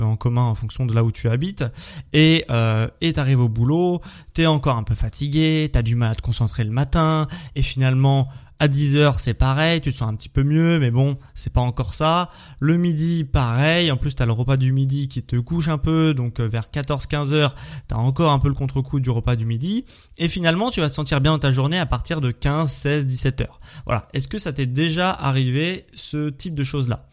en 0.00 0.16
commun 0.16 0.42
en 0.42 0.54
fonction 0.54 0.86
de 0.86 0.94
là 0.94 1.04
où 1.04 1.12
tu 1.12 1.28
habites, 1.28 1.64
et 2.12 2.44
euh, 2.50 2.88
et 3.00 3.12
t'arrives 3.12 3.40
au 3.40 3.48
boulot, 3.48 4.00
t'es 4.34 4.46
encore 4.46 4.76
un 4.76 4.82
peu 4.82 4.94
fatigué, 4.94 5.68
t'as 5.72 5.82
du 5.82 5.94
mal 5.94 6.12
à 6.12 6.14
te 6.14 6.22
concentrer 6.22 6.64
le 6.64 6.70
matin, 6.70 7.26
et 7.54 7.62
finalement 7.62 8.28
à 8.58 8.68
10h, 8.68 9.14
c'est 9.18 9.34
pareil, 9.34 9.80
tu 9.80 9.92
te 9.92 9.98
sens 9.98 10.08
un 10.08 10.14
petit 10.14 10.28
peu 10.28 10.42
mieux, 10.42 10.78
mais 10.78 10.90
bon, 10.90 11.16
c'est 11.34 11.52
pas 11.52 11.60
encore 11.60 11.94
ça. 11.94 12.30
Le 12.60 12.76
midi, 12.76 13.24
pareil. 13.24 13.90
En 13.90 13.96
plus, 13.96 14.14
t'as 14.14 14.26
le 14.26 14.32
repas 14.32 14.56
du 14.56 14.72
midi 14.72 15.08
qui 15.08 15.22
te 15.22 15.36
couche 15.36 15.68
un 15.68 15.78
peu, 15.78 16.14
donc 16.14 16.40
euh, 16.40 16.46
vers 16.46 16.68
14-15 16.72 17.32
heures, 17.32 17.54
t'as 17.88 17.96
encore 17.96 18.30
un 18.32 18.38
peu 18.38 18.48
le 18.48 18.54
contre-coup 18.54 19.00
du 19.00 19.10
repas 19.10 19.36
du 19.36 19.46
midi. 19.46 19.84
Et 20.18 20.28
finalement, 20.28 20.70
tu 20.70 20.80
vas 20.80 20.88
te 20.88 20.94
sentir 20.94 21.20
bien 21.20 21.32
dans 21.32 21.38
ta 21.38 21.52
journée 21.52 21.78
à 21.78 21.86
partir 21.86 22.20
de 22.20 22.30
15, 22.30 22.70
16, 22.70 23.06
17 23.06 23.40
heures. 23.40 23.60
Voilà. 23.86 24.08
Est-ce 24.12 24.28
que 24.28 24.38
ça 24.38 24.52
t'est 24.52 24.66
déjà 24.66 25.10
arrivé 25.10 25.86
ce 25.94 26.30
type 26.30 26.54
de 26.54 26.64
choses-là? 26.64 27.08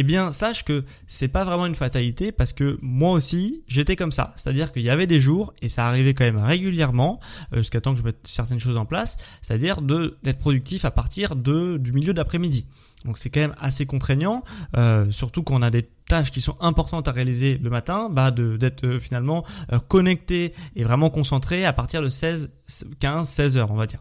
Eh 0.00 0.02
bien 0.02 0.32
sache 0.32 0.64
que 0.64 0.86
c'est 1.06 1.28
pas 1.28 1.44
vraiment 1.44 1.66
une 1.66 1.74
fatalité 1.74 2.32
parce 2.32 2.54
que 2.54 2.78
moi 2.80 3.12
aussi 3.12 3.64
j'étais 3.66 3.96
comme 3.96 4.12
ça. 4.12 4.32
C'est-à-dire 4.36 4.72
qu'il 4.72 4.80
y 4.80 4.88
avait 4.88 5.06
des 5.06 5.20
jours 5.20 5.52
et 5.60 5.68
ça 5.68 5.86
arrivait 5.86 6.14
quand 6.14 6.24
même 6.24 6.38
régulièrement 6.38 7.20
euh, 7.52 7.58
jusqu'à 7.58 7.82
temps 7.82 7.92
que 7.92 7.98
je 7.98 8.04
mette 8.04 8.20
certaines 8.24 8.58
choses 8.58 8.78
en 8.78 8.86
place, 8.86 9.18
c'est-à-dire 9.42 9.82
d'être 9.82 10.38
productif 10.38 10.86
à 10.86 10.90
partir 10.90 11.36
de 11.36 11.76
du 11.76 11.92
milieu 11.92 12.14
d'après-midi. 12.14 12.64
Donc 13.04 13.18
c'est 13.18 13.28
quand 13.28 13.40
même 13.40 13.54
assez 13.60 13.84
contraignant, 13.84 14.42
euh, 14.74 15.10
surtout 15.10 15.42
quand 15.42 15.56
on 15.56 15.62
a 15.62 15.70
des 15.70 15.82
tâches 16.06 16.30
qui 16.30 16.40
sont 16.40 16.56
importantes 16.60 17.06
à 17.06 17.12
réaliser 17.12 17.58
le 17.58 17.68
matin, 17.68 18.08
bah 18.10 18.30
d'être 18.30 18.86
euh, 18.86 19.00
finalement 19.00 19.44
connecté 19.88 20.54
et 20.76 20.82
vraiment 20.82 21.10
concentré 21.10 21.66
à 21.66 21.74
partir 21.74 22.00
de 22.00 22.08
16, 22.08 22.54
15, 23.00 23.28
16 23.28 23.58
heures, 23.58 23.70
on 23.70 23.76
va 23.76 23.86
dire. 23.86 24.00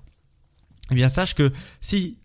Eh 0.91 0.95
bien 0.95 1.09
sache 1.09 1.35
que 1.35 1.51
si 1.81 2.17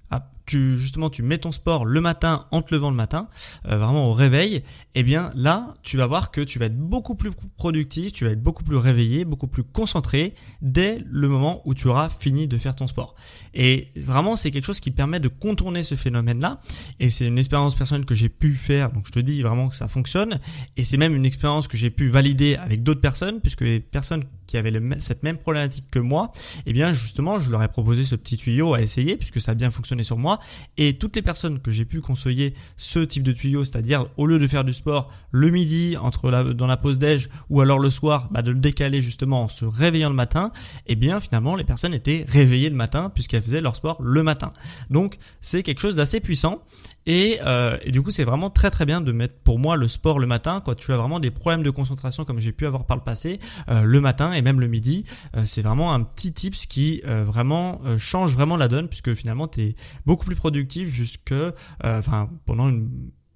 tu 0.46 0.76
justement 0.76 1.10
tu 1.10 1.22
mets 1.22 1.38
ton 1.38 1.52
sport 1.52 1.84
le 1.84 2.00
matin 2.00 2.46
en 2.50 2.62
te 2.62 2.74
levant 2.74 2.90
le 2.90 2.96
matin, 2.96 3.28
euh, 3.66 3.78
vraiment 3.78 4.08
au 4.08 4.12
réveil, 4.12 4.62
eh 4.94 5.02
bien 5.02 5.30
là 5.34 5.74
tu 5.82 5.96
vas 5.96 6.06
voir 6.06 6.30
que 6.30 6.40
tu 6.40 6.58
vas 6.58 6.66
être 6.66 6.78
beaucoup 6.78 7.14
plus 7.14 7.30
productif, 7.56 8.12
tu 8.12 8.24
vas 8.24 8.30
être 8.30 8.42
beaucoup 8.42 8.64
plus 8.64 8.76
réveillé, 8.76 9.24
beaucoup 9.24 9.46
plus 9.46 9.64
concentré 9.64 10.34
dès 10.62 11.02
le 11.08 11.28
moment 11.28 11.62
où 11.64 11.74
tu 11.74 11.88
auras 11.88 12.08
fini 12.08 12.48
de 12.48 12.56
faire 12.56 12.74
ton 12.74 12.86
sport. 12.86 13.14
Et 13.54 13.88
vraiment 13.96 14.36
c'est 14.36 14.50
quelque 14.50 14.64
chose 14.66 14.80
qui 14.80 14.90
permet 14.90 15.20
de 15.20 15.28
contourner 15.28 15.82
ce 15.82 15.94
phénomène-là. 15.94 16.60
Et 17.00 17.10
c'est 17.10 17.26
une 17.26 17.38
expérience 17.38 17.74
personnelle 17.74 18.06
que 18.06 18.14
j'ai 18.14 18.28
pu 18.28 18.54
faire, 18.54 18.92
donc 18.92 19.06
je 19.06 19.12
te 19.12 19.18
dis 19.18 19.42
vraiment 19.42 19.68
que 19.68 19.76
ça 19.76 19.88
fonctionne. 19.88 20.40
Et 20.76 20.84
c'est 20.84 20.96
même 20.96 21.14
une 21.14 21.26
expérience 21.26 21.68
que 21.68 21.76
j'ai 21.76 21.90
pu 21.90 22.08
valider 22.08 22.56
avec 22.56 22.82
d'autres 22.82 23.00
personnes, 23.00 23.40
puisque 23.40 23.62
les 23.62 23.80
personnes 23.80 24.24
qui 24.54 24.58
avaient 24.58 24.80
cette 25.00 25.24
même 25.24 25.36
problématique 25.36 25.86
que 25.90 25.98
moi, 25.98 26.30
eh 26.64 26.72
bien 26.72 26.92
justement 26.92 27.40
je 27.40 27.50
leur 27.50 27.60
ai 27.64 27.66
proposé 27.66 28.04
ce 28.04 28.14
petit 28.14 28.36
tuyau 28.36 28.72
à 28.72 28.80
essayer, 28.80 29.16
puisque 29.16 29.40
ça 29.40 29.50
a 29.50 29.54
bien 29.54 29.72
fonctionné 29.72 30.04
sur 30.04 30.16
moi 30.16 30.38
et 30.76 30.96
toutes 30.96 31.16
les 31.16 31.22
personnes 31.22 31.58
que 31.58 31.72
j'ai 31.72 31.84
pu 31.84 32.00
conseiller 32.00 32.54
ce 32.76 33.00
type 33.00 33.24
de 33.24 33.32
tuyau, 33.32 33.64
c'est-à-dire 33.64 34.06
au 34.16 34.26
lieu 34.26 34.38
de 34.38 34.46
faire 34.46 34.62
du 34.62 34.72
sport 34.72 35.12
le 35.32 35.50
midi 35.50 35.96
entre 36.00 36.30
la, 36.30 36.44
dans 36.44 36.68
la 36.68 36.76
pause 36.76 37.00
déj 37.00 37.30
ou 37.50 37.62
alors 37.62 37.80
le 37.80 37.90
soir, 37.90 38.28
bah, 38.30 38.42
de 38.42 38.52
le 38.52 38.60
décaler 38.60 39.02
justement 39.02 39.42
en 39.42 39.48
se 39.48 39.64
réveillant 39.64 40.08
le 40.08 40.14
matin, 40.14 40.52
et 40.86 40.92
eh 40.92 40.94
bien 40.94 41.18
finalement 41.18 41.56
les 41.56 41.64
personnes 41.64 41.92
étaient 41.92 42.24
réveillées 42.28 42.70
le 42.70 42.76
matin 42.76 43.10
puisqu'elles 43.12 43.42
faisaient 43.42 43.60
leur 43.60 43.74
sport 43.74 44.00
le 44.00 44.22
matin. 44.22 44.52
Donc 44.88 45.16
c'est 45.40 45.64
quelque 45.64 45.80
chose 45.80 45.96
d'assez 45.96 46.20
puissant 46.20 46.62
et, 47.06 47.38
euh, 47.44 47.76
et, 47.82 47.90
du 47.90 48.02
coup, 48.02 48.10
c'est 48.10 48.24
vraiment 48.24 48.50
très 48.50 48.70
très 48.70 48.86
bien 48.86 49.00
de 49.00 49.12
mettre 49.12 49.34
pour 49.44 49.58
moi 49.58 49.76
le 49.76 49.88
sport 49.88 50.18
le 50.18 50.26
matin 50.26 50.62
quand 50.64 50.74
tu 50.74 50.92
as 50.92 50.96
vraiment 50.96 51.20
des 51.20 51.30
problèmes 51.30 51.62
de 51.62 51.70
concentration 51.70 52.24
comme 52.24 52.40
j'ai 52.40 52.52
pu 52.52 52.66
avoir 52.66 52.86
par 52.86 52.96
le 52.96 53.02
passé, 53.02 53.38
euh, 53.68 53.82
le 53.82 54.00
matin 54.00 54.32
et 54.32 54.42
même 54.44 54.60
le 54.60 54.68
midi. 54.68 55.04
Euh, 55.36 55.42
c'est 55.46 55.62
vraiment 55.62 55.92
un 55.92 56.02
petit 56.02 56.32
tips 56.32 56.66
qui 56.66 57.02
euh, 57.06 57.24
vraiment 57.24 57.80
euh, 57.84 57.98
change 57.98 58.34
vraiment 58.34 58.56
la 58.56 58.68
donne 58.68 58.86
puisque 58.86 59.14
finalement 59.14 59.48
tu 59.48 59.62
es 59.62 59.74
beaucoup 60.06 60.26
plus 60.26 60.36
productif 60.36 60.88
jusque, 60.88 61.34
enfin 61.82 62.28
pendant 62.44 62.68
une 62.68 62.88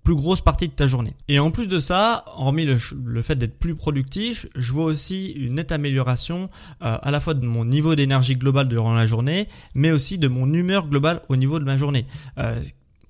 plus 0.04 0.14
grosse 0.14 0.40
partie 0.40 0.68
de 0.68 0.72
ta 0.72 0.86
journée. 0.86 1.12
Et 1.28 1.38
en 1.38 1.50
plus 1.50 1.66
de 1.66 1.80
ça, 1.80 2.24
hormis 2.36 2.64
le, 2.64 2.78
le 3.04 3.22
fait 3.22 3.36
d'être 3.36 3.58
plus 3.58 3.74
productif, 3.74 4.46
je 4.54 4.72
vois 4.72 4.84
aussi 4.84 5.32
une 5.32 5.54
nette 5.54 5.70
amélioration 5.70 6.48
à 6.80 7.10
la 7.10 7.20
fois 7.20 7.34
de 7.34 7.44
mon 7.44 7.66
niveau 7.66 7.94
d'énergie 7.94 8.34
globale 8.34 8.68
durant 8.68 8.94
la 8.94 9.06
journée, 9.06 9.48
mais 9.74 9.90
aussi 9.90 10.16
de 10.16 10.28
mon 10.28 10.50
humeur 10.52 10.88
globale 10.88 11.20
au 11.28 11.36
niveau 11.36 11.58
de 11.58 11.64
ma 11.64 11.76
journée 11.76 12.06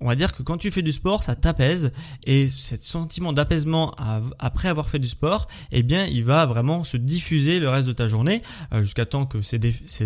on 0.01 0.07
va 0.07 0.15
dire 0.15 0.33
que 0.33 0.43
quand 0.43 0.57
tu 0.57 0.71
fais 0.71 0.81
du 0.81 0.91
sport, 0.91 1.23
ça 1.23 1.35
t'apaise 1.35 1.91
et 2.25 2.49
ce 2.49 2.77
sentiment 2.77 3.33
d'apaisement 3.33 3.95
après 4.39 4.69
avoir 4.69 4.89
fait 4.89 4.99
du 4.99 5.07
sport, 5.07 5.47
eh 5.71 5.83
bien, 5.83 6.05
il 6.05 6.23
va 6.23 6.45
vraiment 6.45 6.83
se 6.83 6.97
diffuser 6.97 7.59
le 7.59 7.69
reste 7.69 7.87
de 7.87 7.93
ta 7.93 8.07
journée 8.07 8.41
euh, 8.73 8.81
jusqu'à 8.81 9.05
temps 9.05 9.25
que 9.25 9.41
ces, 9.41 9.57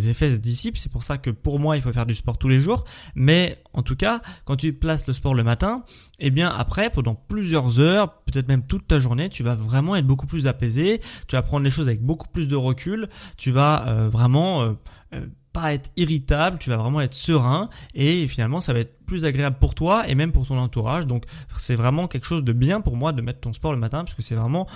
effets 0.09 0.31
se 0.31 0.38
dissipent. 0.38 0.77
C'est 0.77 0.91
pour 0.91 1.03
ça 1.03 1.17
que 1.17 1.29
pour 1.29 1.59
moi, 1.59 1.75
il 1.75 1.81
faut 1.81 1.91
faire 1.91 2.05
du 2.05 2.13
sport 2.13 2.38
tous 2.38 2.47
les 2.47 2.59
jours. 2.59 2.85
Mais 3.15 3.62
en 3.73 3.83
tout 3.83 3.95
cas, 3.95 4.21
quand 4.45 4.55
tu 4.55 4.73
places 4.73 5.07
le 5.07 5.13
sport 5.13 5.35
le 5.35 5.43
matin, 5.43 5.83
eh 6.19 6.31
bien, 6.31 6.50
après, 6.50 6.89
pendant 6.89 7.15
plusieurs 7.15 7.79
heures, 7.79 8.21
peut-être 8.23 8.47
même 8.47 8.65
toute 8.65 8.88
ta 8.88 9.00
journée, 9.00 9.29
tu 9.29 9.43
vas 9.43 9.55
vraiment 9.55 9.95
être 9.95 10.07
beaucoup 10.07 10.27
plus 10.27 10.47
apaisé. 10.47 11.01
Tu 11.27 11.35
vas 11.35 11.41
prendre 11.41 11.63
les 11.63 11.71
choses 11.71 11.88
avec 11.88 12.01
beaucoup 12.01 12.27
plus 12.27 12.47
de 12.47 12.55
recul. 12.55 13.09
Tu 13.38 13.51
vas 13.51 13.88
euh, 13.88 14.09
vraiment 14.09 14.62
euh, 14.62 14.73
pas 15.53 15.74
être 15.74 15.91
irritable, 15.95 16.57
tu 16.60 16.69
vas 16.69 16.77
vraiment 16.77 17.00
être 17.00 17.13
serein 17.13 17.69
et 17.93 18.27
finalement 18.27 18.60
ça 18.60 18.74
va 18.74 18.79
être 18.79 19.05
plus 19.05 19.25
agréable 19.25 19.57
pour 19.60 19.75
toi 19.75 20.07
et 20.07 20.15
même 20.15 20.31
pour 20.31 20.48
ton 20.48 20.57
entourage. 20.57 21.07
Donc 21.07 21.25
c'est 21.57 21.75
vraiment 21.75 22.07
quelque 22.07 22.25
chose 22.25 22.43
de 22.43 22.53
bien 22.53 22.81
pour 22.81 22.95
moi 22.95 23.13
de 23.13 23.22
mettre 23.22 23.39
ton 23.39 23.53
sport 23.53 23.72
le 23.72 23.79
matin 23.79 24.03
parce 24.03 24.15
que 24.15 24.22
c'est 24.22 24.36
vraiment 24.36 24.67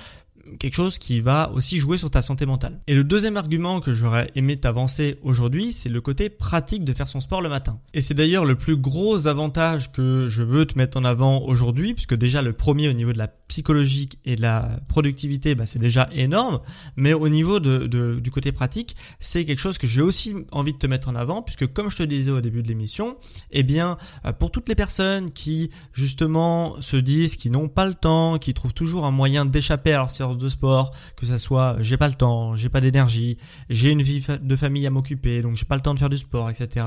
quelque 0.60 0.75
chose 0.75 0.98
qui 0.98 1.19
va 1.19 1.51
aussi 1.53 1.79
jouer 1.79 1.98
sur 1.98 2.10
ta 2.10 2.22
santé 2.22 2.46
mentale. 2.46 2.79
Et 2.88 2.96
le 2.96 3.03
deuxième 3.03 3.38
argument 3.38 3.79
que 3.79 3.93
j'aurais 3.93 4.29
aimé 4.36 4.55
t'avancer 4.55 5.17
aujourd'hui, 5.22 5.72
c'est 5.72 5.89
le 5.89 6.01
côté 6.01 6.29
pratique 6.29 6.84
de 6.84 6.93
faire 6.93 7.07
son 7.07 7.19
sport 7.19 7.41
le 7.41 7.50
matin. 7.50 7.79
Et 7.93 8.01
c'est 8.01 8.13
d'ailleurs 8.13 8.46
le 8.46 8.55
plus 8.55 8.77
gros 8.77 9.27
avantage 9.27 9.91
que 9.91 10.27
je 10.29 10.43
veux 10.43 10.65
te 10.65 10.77
mettre 10.77 10.98
en 10.98 11.03
avant 11.03 11.41
aujourd'hui, 11.41 11.93
puisque 11.93 12.15
déjà 12.15 12.41
le 12.41 12.53
premier 12.53 12.88
au 12.89 12.93
niveau 12.93 13.13
de 13.13 13.17
la 13.17 13.27
psychologique 13.48 14.20
et 14.25 14.36
de 14.36 14.42
la 14.42 14.80
productivité, 14.88 15.56
bah, 15.56 15.66
c'est 15.66 15.80
déjà 15.80 16.10
énorme, 16.12 16.60
mais 16.96 17.13
au 17.13 17.30
niveau 17.30 17.60
du 17.60 18.32
côté 18.32 18.51
pratique, 18.51 18.96
c'est 19.20 19.46
quelque 19.46 19.60
chose 19.60 19.77
que 19.77 19.88
j'ai 19.88 20.01
aussi 20.01 20.36
envie 20.51 20.74
de 20.74 20.77
te 20.77 20.88
mettre 20.88 21.10
en 21.10 21.16
avant, 21.16 21.42
puisque 21.42 21.72
comme 21.72 21.89
je 21.89 21.98
te 21.98 22.04
disais 22.04 22.32
au 22.32 22.42
début 22.42 22.62
de 22.62 22.68
l'émission, 22.68 23.16
eh 23.51 23.63
bien, 23.63 23.98
euh, 24.25 24.34
pour 24.34 24.51
toutes 24.51 24.70
les 24.70 24.75
personnes 24.75 25.32
qui 25.32 25.70
justement 25.94 26.80
se 26.82 26.98
disent 26.98 27.36
qu'ils 27.36 27.51
n'ont 27.51 27.70
pas 27.70 27.86
le 27.86 27.94
temps, 27.94 28.38
qui 28.38 28.54
trouvent 28.54 28.74
toujours 28.74 29.06
un 29.06 29.12
moyen 29.12 29.46
d'échapper 29.46 29.94
à 29.94 29.98
leur 29.98 30.12
séance 30.12 30.38
de 30.38 30.50
sport, 30.50 30.94
que 31.16 31.25
ça 31.25 31.38
soit 31.38 31.77
j'ai 31.80 31.98
pas 31.98 32.08
le 32.08 32.16
temps, 32.16 32.56
j'ai 32.56 32.70
pas 32.70 32.82
d'énergie, 32.82 33.38
j'ai 33.70 33.92
une 33.92 34.01
vie 34.01 34.25
de 34.42 34.56
famille 34.56 34.86
à 34.86 34.89
m'occuper, 34.89 35.42
donc 35.42 35.56
j'ai 35.56 35.66
pas 35.66 35.75
le 35.75 35.82
temps 35.82 35.94
de 35.94 36.00
faire 36.00 36.10
du 36.10 36.18
sport, 36.18 36.50
etc. 36.50 36.86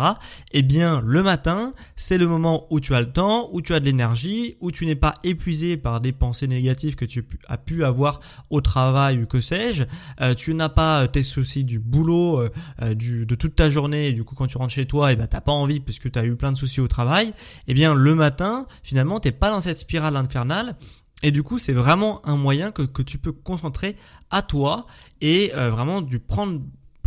Eh 0.52 0.62
bien, 0.62 1.00
le 1.04 1.22
matin, 1.22 1.72
c'est 1.96 2.18
le 2.18 2.28
moment 2.28 2.66
où 2.70 2.80
tu 2.80 2.94
as 2.94 3.00
le 3.00 3.12
temps, 3.12 3.48
où 3.52 3.62
tu 3.62 3.74
as 3.74 3.80
de 3.80 3.86
l'énergie, 3.86 4.56
où 4.60 4.70
tu 4.70 4.86
n'es 4.86 4.96
pas 4.96 5.14
épuisé 5.24 5.76
par 5.76 6.00
des 6.00 6.12
pensées 6.12 6.46
négatives 6.50 6.96
que 6.96 7.04
tu 7.04 7.26
as 7.48 7.58
pu 7.58 7.84
avoir 7.84 8.20
au 8.50 8.60
travail 8.60 9.22
ou 9.22 9.26
que 9.26 9.40
sais-je. 9.40 9.84
Euh, 10.20 10.34
tu 10.34 10.54
n'as 10.54 10.68
pas 10.68 11.08
tes 11.08 11.22
soucis 11.22 11.64
du 11.64 11.78
boulot, 11.78 12.40
euh, 12.40 12.50
euh, 12.82 12.94
de 12.94 13.34
toute 13.34 13.54
ta 13.54 13.70
journée, 13.70 14.08
et 14.08 14.12
du 14.12 14.24
coup 14.24 14.34
quand 14.34 14.46
tu 14.46 14.58
rentres 14.58 14.74
chez 14.74 14.86
toi, 14.86 15.10
et 15.10 15.14
eh 15.14 15.16
ben 15.16 15.26
t'as 15.26 15.40
pas 15.40 15.52
envie 15.52 15.80
parce 15.80 15.98
que 15.98 16.08
tu 16.08 16.18
as 16.18 16.24
eu 16.24 16.36
plein 16.36 16.52
de 16.52 16.56
soucis 16.58 16.80
au 16.80 16.88
travail. 16.88 17.32
Eh 17.66 17.74
bien, 17.74 17.94
le 17.94 18.14
matin, 18.14 18.66
finalement, 18.82 19.20
t'es 19.20 19.32
pas 19.32 19.50
dans 19.50 19.60
cette 19.60 19.78
spirale 19.78 20.16
infernale 20.16 20.76
et 21.22 21.30
du 21.32 21.42
coup, 21.42 21.58
c'est 21.58 21.72
vraiment 21.72 22.26
un 22.26 22.36
moyen 22.36 22.70
que, 22.70 23.02
tu 23.02 23.18
peux 23.18 23.32
concentrer 23.32 23.94
à 24.30 24.42
toi 24.42 24.86
et 25.20 25.52
euh, 25.54 25.70
vraiment 25.70 26.00
du 26.00 26.18
prendre 26.18 26.60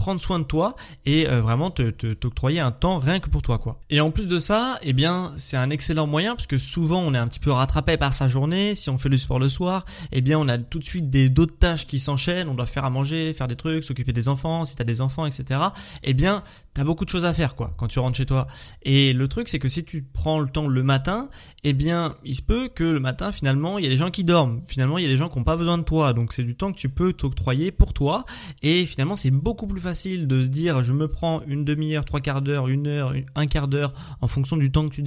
prendre 0.04 0.20
soin 0.20 0.38
de 0.38 0.44
toi 0.44 0.76
et 1.06 1.30
euh, 1.30 1.40
vraiment 1.40 1.72
te 1.72 1.90
t'octroyer 1.92 2.60
un 2.60 2.72
temps 2.72 3.00
rien 3.00 3.22
que 3.22 3.30
pour 3.30 3.42
toi 3.42 3.58
quoi. 3.58 3.80
Et 3.90 4.02
en 4.02 4.12
plus 4.12 4.28
de 4.28 4.38
ça, 4.38 4.78
eh 4.82 4.92
bien 4.92 5.32
c'est 5.38 5.56
un 5.56 5.70
excellent 5.70 6.08
moyen 6.08 6.36
parce 6.36 6.46
que 6.46 6.58
souvent 6.58 7.00
on 7.00 7.14
est 7.14 7.18
un 7.18 7.28
petit 7.30 7.40
peu 7.40 7.52
rattrapé 7.52 7.96
par 7.96 8.14
sa 8.14 8.28
journée. 8.28 8.76
Si 8.76 8.90
on 8.90 8.98
fait 8.98 9.08
du 9.08 9.18
sport 9.18 9.40
le 9.40 9.48
soir, 9.48 9.86
eh 10.12 10.20
bien 10.20 10.38
on 10.38 10.50
a 10.50 10.58
tout 10.58 10.80
de 10.80 10.84
suite 10.84 11.10
des 11.10 11.30
d'autres 11.30 11.58
tâches 11.58 11.88
qui 11.88 12.00
s'enchaînent. 12.00 12.50
On 12.50 12.54
doit 12.54 12.66
faire 12.66 12.84
à 12.84 12.90
manger, 12.90 13.32
faire 13.32 13.48
des 13.48 13.56
trucs, 13.56 13.86
s'occuper 13.86 14.12
des 14.12 14.28
enfants, 14.28 14.66
si 14.66 14.76
t'as 14.76 14.84
des 14.84 15.00
enfants, 15.00 15.26
etc. 15.26 15.62
Eh 16.04 16.14
bien 16.14 16.44
t'as 16.74 16.84
beaucoup 16.84 17.06
de 17.06 17.10
choses 17.10 17.24
à 17.24 17.34
faire 17.34 17.56
quoi 17.56 17.72
quand 17.78 17.88
tu 17.88 18.00
rentres 18.00 18.18
chez 18.18 18.26
toi. 18.26 18.48
Et 18.82 19.14
le 19.14 19.30
truc 19.30 19.48
c'est 19.48 19.60
que 19.60 19.70
si 19.70 19.86
tu 19.86 20.02
prends 20.02 20.42
le 20.42 20.50
temps 20.50 20.68
le 20.68 20.84
matin, 20.84 21.30
eh 21.64 21.72
bien 21.72 22.14
il 22.26 22.36
se 22.36 22.42
peut 22.42 22.68
que 22.68 22.84
le 22.84 23.00
matin 23.00 23.32
finalement 23.32 23.80
il 23.80 23.86
y 23.86 23.88
a 23.88 23.92
des 23.92 23.98
gens 23.98 24.12
qui 24.12 24.26
dorment. 24.26 24.60
Finalement 24.68 24.98
il 24.98 25.06
y 25.06 25.08
a 25.08 25.10
des 25.10 25.18
gens 25.18 25.30
qui 25.30 25.38
n'ont 25.38 25.46
pas 25.46 25.56
besoin 25.56 25.78
de 25.78 25.84
toi. 25.84 26.12
Donc 26.12 26.34
c'est 26.34 26.44
du 26.44 26.58
temps 26.58 26.74
que 26.74 26.78
tu 26.78 26.90
peux 26.90 27.14
t'octroyer 27.14 27.72
pour 27.72 27.94
toi. 27.94 28.26
Et 28.64 28.86
finalement 28.86 29.16
c'est 29.16 29.32
beaucoup 29.32 29.66
plus 29.66 29.80
facile 29.80 29.93
de 29.94 30.42
se 30.42 30.48
dire 30.48 30.84
je 30.84 30.92
me 30.92 31.08
prends 31.08 31.42
une 31.48 31.64
demi-heure, 31.64 32.04
trois 32.04 32.20
quarts 32.20 32.42
d'heure, 32.42 32.68
une 32.68 32.88
heure, 32.88 33.14
un 33.36 33.46
quart 33.46 33.68
d'heure 33.68 33.94
en 34.22 34.28
fonction 34.28 34.58
du 34.58 34.72
temps 34.72 34.90
que 34.90 34.96
tu, 34.96 35.04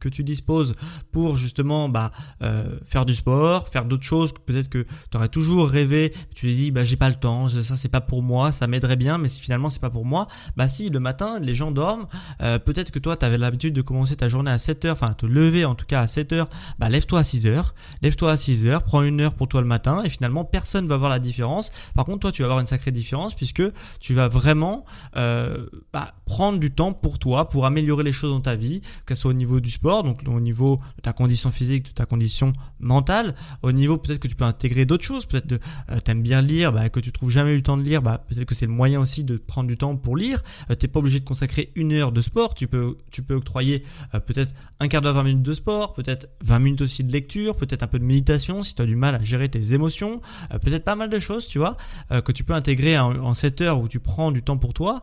que 0.00 0.08
tu 0.08 0.24
disposes 0.24 0.74
pour 1.12 1.36
justement 1.36 1.88
bah, 1.88 2.10
euh, 2.42 2.78
faire 2.84 3.06
du 3.06 3.14
sport, 3.14 3.68
faire 3.68 3.84
d'autres 3.84 4.04
choses. 4.04 4.34
Peut-être 4.44 4.68
que 4.68 4.84
tu 5.10 5.16
aurais 5.16 5.28
toujours 5.28 5.68
rêvé, 5.68 6.12
tu 6.34 6.48
te 6.48 6.52
dis 6.52 6.70
bah 6.72 6.84
j'ai 6.84 6.96
pas 6.96 7.08
le 7.08 7.14
temps, 7.14 7.48
ça 7.48 7.76
c'est 7.76 7.88
pas 7.88 8.00
pour 8.00 8.22
moi, 8.22 8.50
ça 8.50 8.66
m'aiderait 8.66 8.96
bien, 8.96 9.18
mais 9.18 9.28
si 9.28 9.40
finalement 9.40 9.68
c'est 9.68 9.80
pas 9.80 9.90
pour 9.90 10.04
moi, 10.04 10.26
bah 10.56 10.68
si 10.68 10.88
le 10.88 11.00
matin, 11.00 11.38
les 11.40 11.54
gens 11.54 11.70
dorment. 11.70 12.06
Euh, 12.42 12.58
peut-être 12.58 12.90
que 12.90 12.98
toi, 12.98 13.16
tu 13.16 13.24
avais 13.24 13.38
l'habitude 13.38 13.74
de 13.74 13.82
commencer 13.82 14.16
ta 14.16 14.28
journée 14.28 14.50
à 14.50 14.58
7 14.58 14.86
heures, 14.86 14.96
enfin 15.00 15.12
te 15.12 15.26
lever 15.26 15.64
en 15.64 15.74
tout 15.74 15.86
cas 15.86 16.00
à 16.00 16.06
7 16.06 16.32
heures. 16.32 16.48
Bah 16.78 16.88
lève-toi 16.88 17.20
à 17.20 17.24
6 17.24 17.46
heures. 17.46 17.74
Lève-toi 18.02 18.32
à 18.32 18.36
6 18.36 18.66
heures, 18.66 18.82
prends 18.82 19.02
une 19.02 19.20
heure 19.20 19.34
pour 19.34 19.48
toi 19.48 19.60
le 19.60 19.66
matin 19.66 20.02
et 20.04 20.08
finalement 20.08 20.44
personne 20.44 20.86
va 20.86 20.96
voir 20.96 21.10
la 21.10 21.18
différence. 21.18 21.70
Par 21.94 22.04
contre, 22.04 22.20
toi, 22.20 22.32
tu 22.32 22.42
vas 22.42 22.46
avoir 22.46 22.60
une 22.60 22.66
sacrée 22.66 22.90
différence 22.90 23.34
puisque 23.34 23.62
tu 24.00 24.05
vas 24.14 24.28
vraiment 24.28 24.84
euh, 25.16 25.66
bah, 25.92 26.14
prendre 26.24 26.58
du 26.58 26.70
temps 26.70 26.92
pour 26.92 27.18
toi, 27.18 27.48
pour 27.48 27.66
améliorer 27.66 28.04
les 28.04 28.12
choses 28.12 28.32
dans 28.32 28.40
ta 28.40 28.56
vie, 28.56 28.80
que 29.04 29.14
ce 29.14 29.22
soit 29.22 29.30
au 29.30 29.34
niveau 29.34 29.60
du 29.60 29.70
sport, 29.70 30.02
donc 30.02 30.20
au 30.26 30.40
niveau 30.40 30.80
de 30.96 31.02
ta 31.02 31.12
condition 31.12 31.50
physique, 31.50 31.86
de 31.86 31.90
ta 31.92 32.06
condition 32.06 32.52
mentale, 32.80 33.34
au 33.62 33.72
niveau 33.72 33.96
peut-être 33.98 34.18
que 34.18 34.28
tu 34.28 34.36
peux 34.36 34.44
intégrer 34.44 34.84
d'autres 34.84 35.04
choses, 35.04 35.26
peut-être 35.26 35.46
que 35.46 35.54
euh, 35.90 36.00
t'aimes 36.00 36.22
bien 36.22 36.40
lire, 36.40 36.72
bah, 36.72 36.88
que 36.88 37.00
tu 37.00 37.12
trouves 37.12 37.30
jamais 37.30 37.52
eu 37.52 37.56
le 37.56 37.62
temps 37.62 37.76
de 37.76 37.82
lire, 37.82 38.02
bah, 38.02 38.24
peut-être 38.28 38.44
que 38.44 38.54
c'est 38.54 38.66
le 38.66 38.72
moyen 38.72 39.00
aussi 39.00 39.24
de 39.24 39.36
prendre 39.36 39.68
du 39.68 39.76
temps 39.76 39.96
pour 39.96 40.16
lire. 40.16 40.42
Euh, 40.70 40.74
t'es 40.74 40.88
pas 40.88 41.00
obligé 41.00 41.20
de 41.20 41.24
consacrer 41.24 41.72
une 41.74 41.92
heure 41.92 42.12
de 42.12 42.20
sport, 42.20 42.54
tu 42.54 42.66
peux, 42.66 42.96
tu 43.10 43.22
peux 43.22 43.34
octroyer 43.34 43.82
euh, 44.14 44.20
peut-être 44.20 44.54
un 44.80 44.88
quart 44.88 45.02
d'heure, 45.02 45.14
20 45.14 45.22
minutes 45.22 45.42
de 45.42 45.54
sport, 45.54 45.92
peut-être 45.92 46.28
20 46.42 46.58
minutes 46.58 46.80
aussi 46.82 47.04
de 47.04 47.12
lecture, 47.12 47.56
peut-être 47.56 47.82
un 47.82 47.86
peu 47.86 47.98
de 47.98 48.04
méditation 48.04 48.62
si 48.62 48.74
tu 48.74 48.82
as 48.82 48.86
du 48.86 48.96
mal 48.96 49.14
à 49.14 49.22
gérer 49.22 49.48
tes 49.48 49.72
émotions, 49.72 50.20
euh, 50.52 50.58
peut-être 50.58 50.84
pas 50.84 50.94
mal 50.94 51.08
de 51.08 51.18
choses, 51.18 51.46
tu 51.46 51.58
vois, 51.58 51.76
euh, 52.10 52.20
que 52.20 52.32
tu 52.32 52.44
peux 52.44 52.54
intégrer 52.54 52.98
en, 52.98 53.14
en, 53.16 53.34
cette 53.34 53.60
heure 53.60 53.80
où 53.80 53.88
tu 53.88 53.95
prends 54.00 54.32
du 54.32 54.42
temps 54.42 54.56
pour 54.56 54.74
toi. 54.74 55.02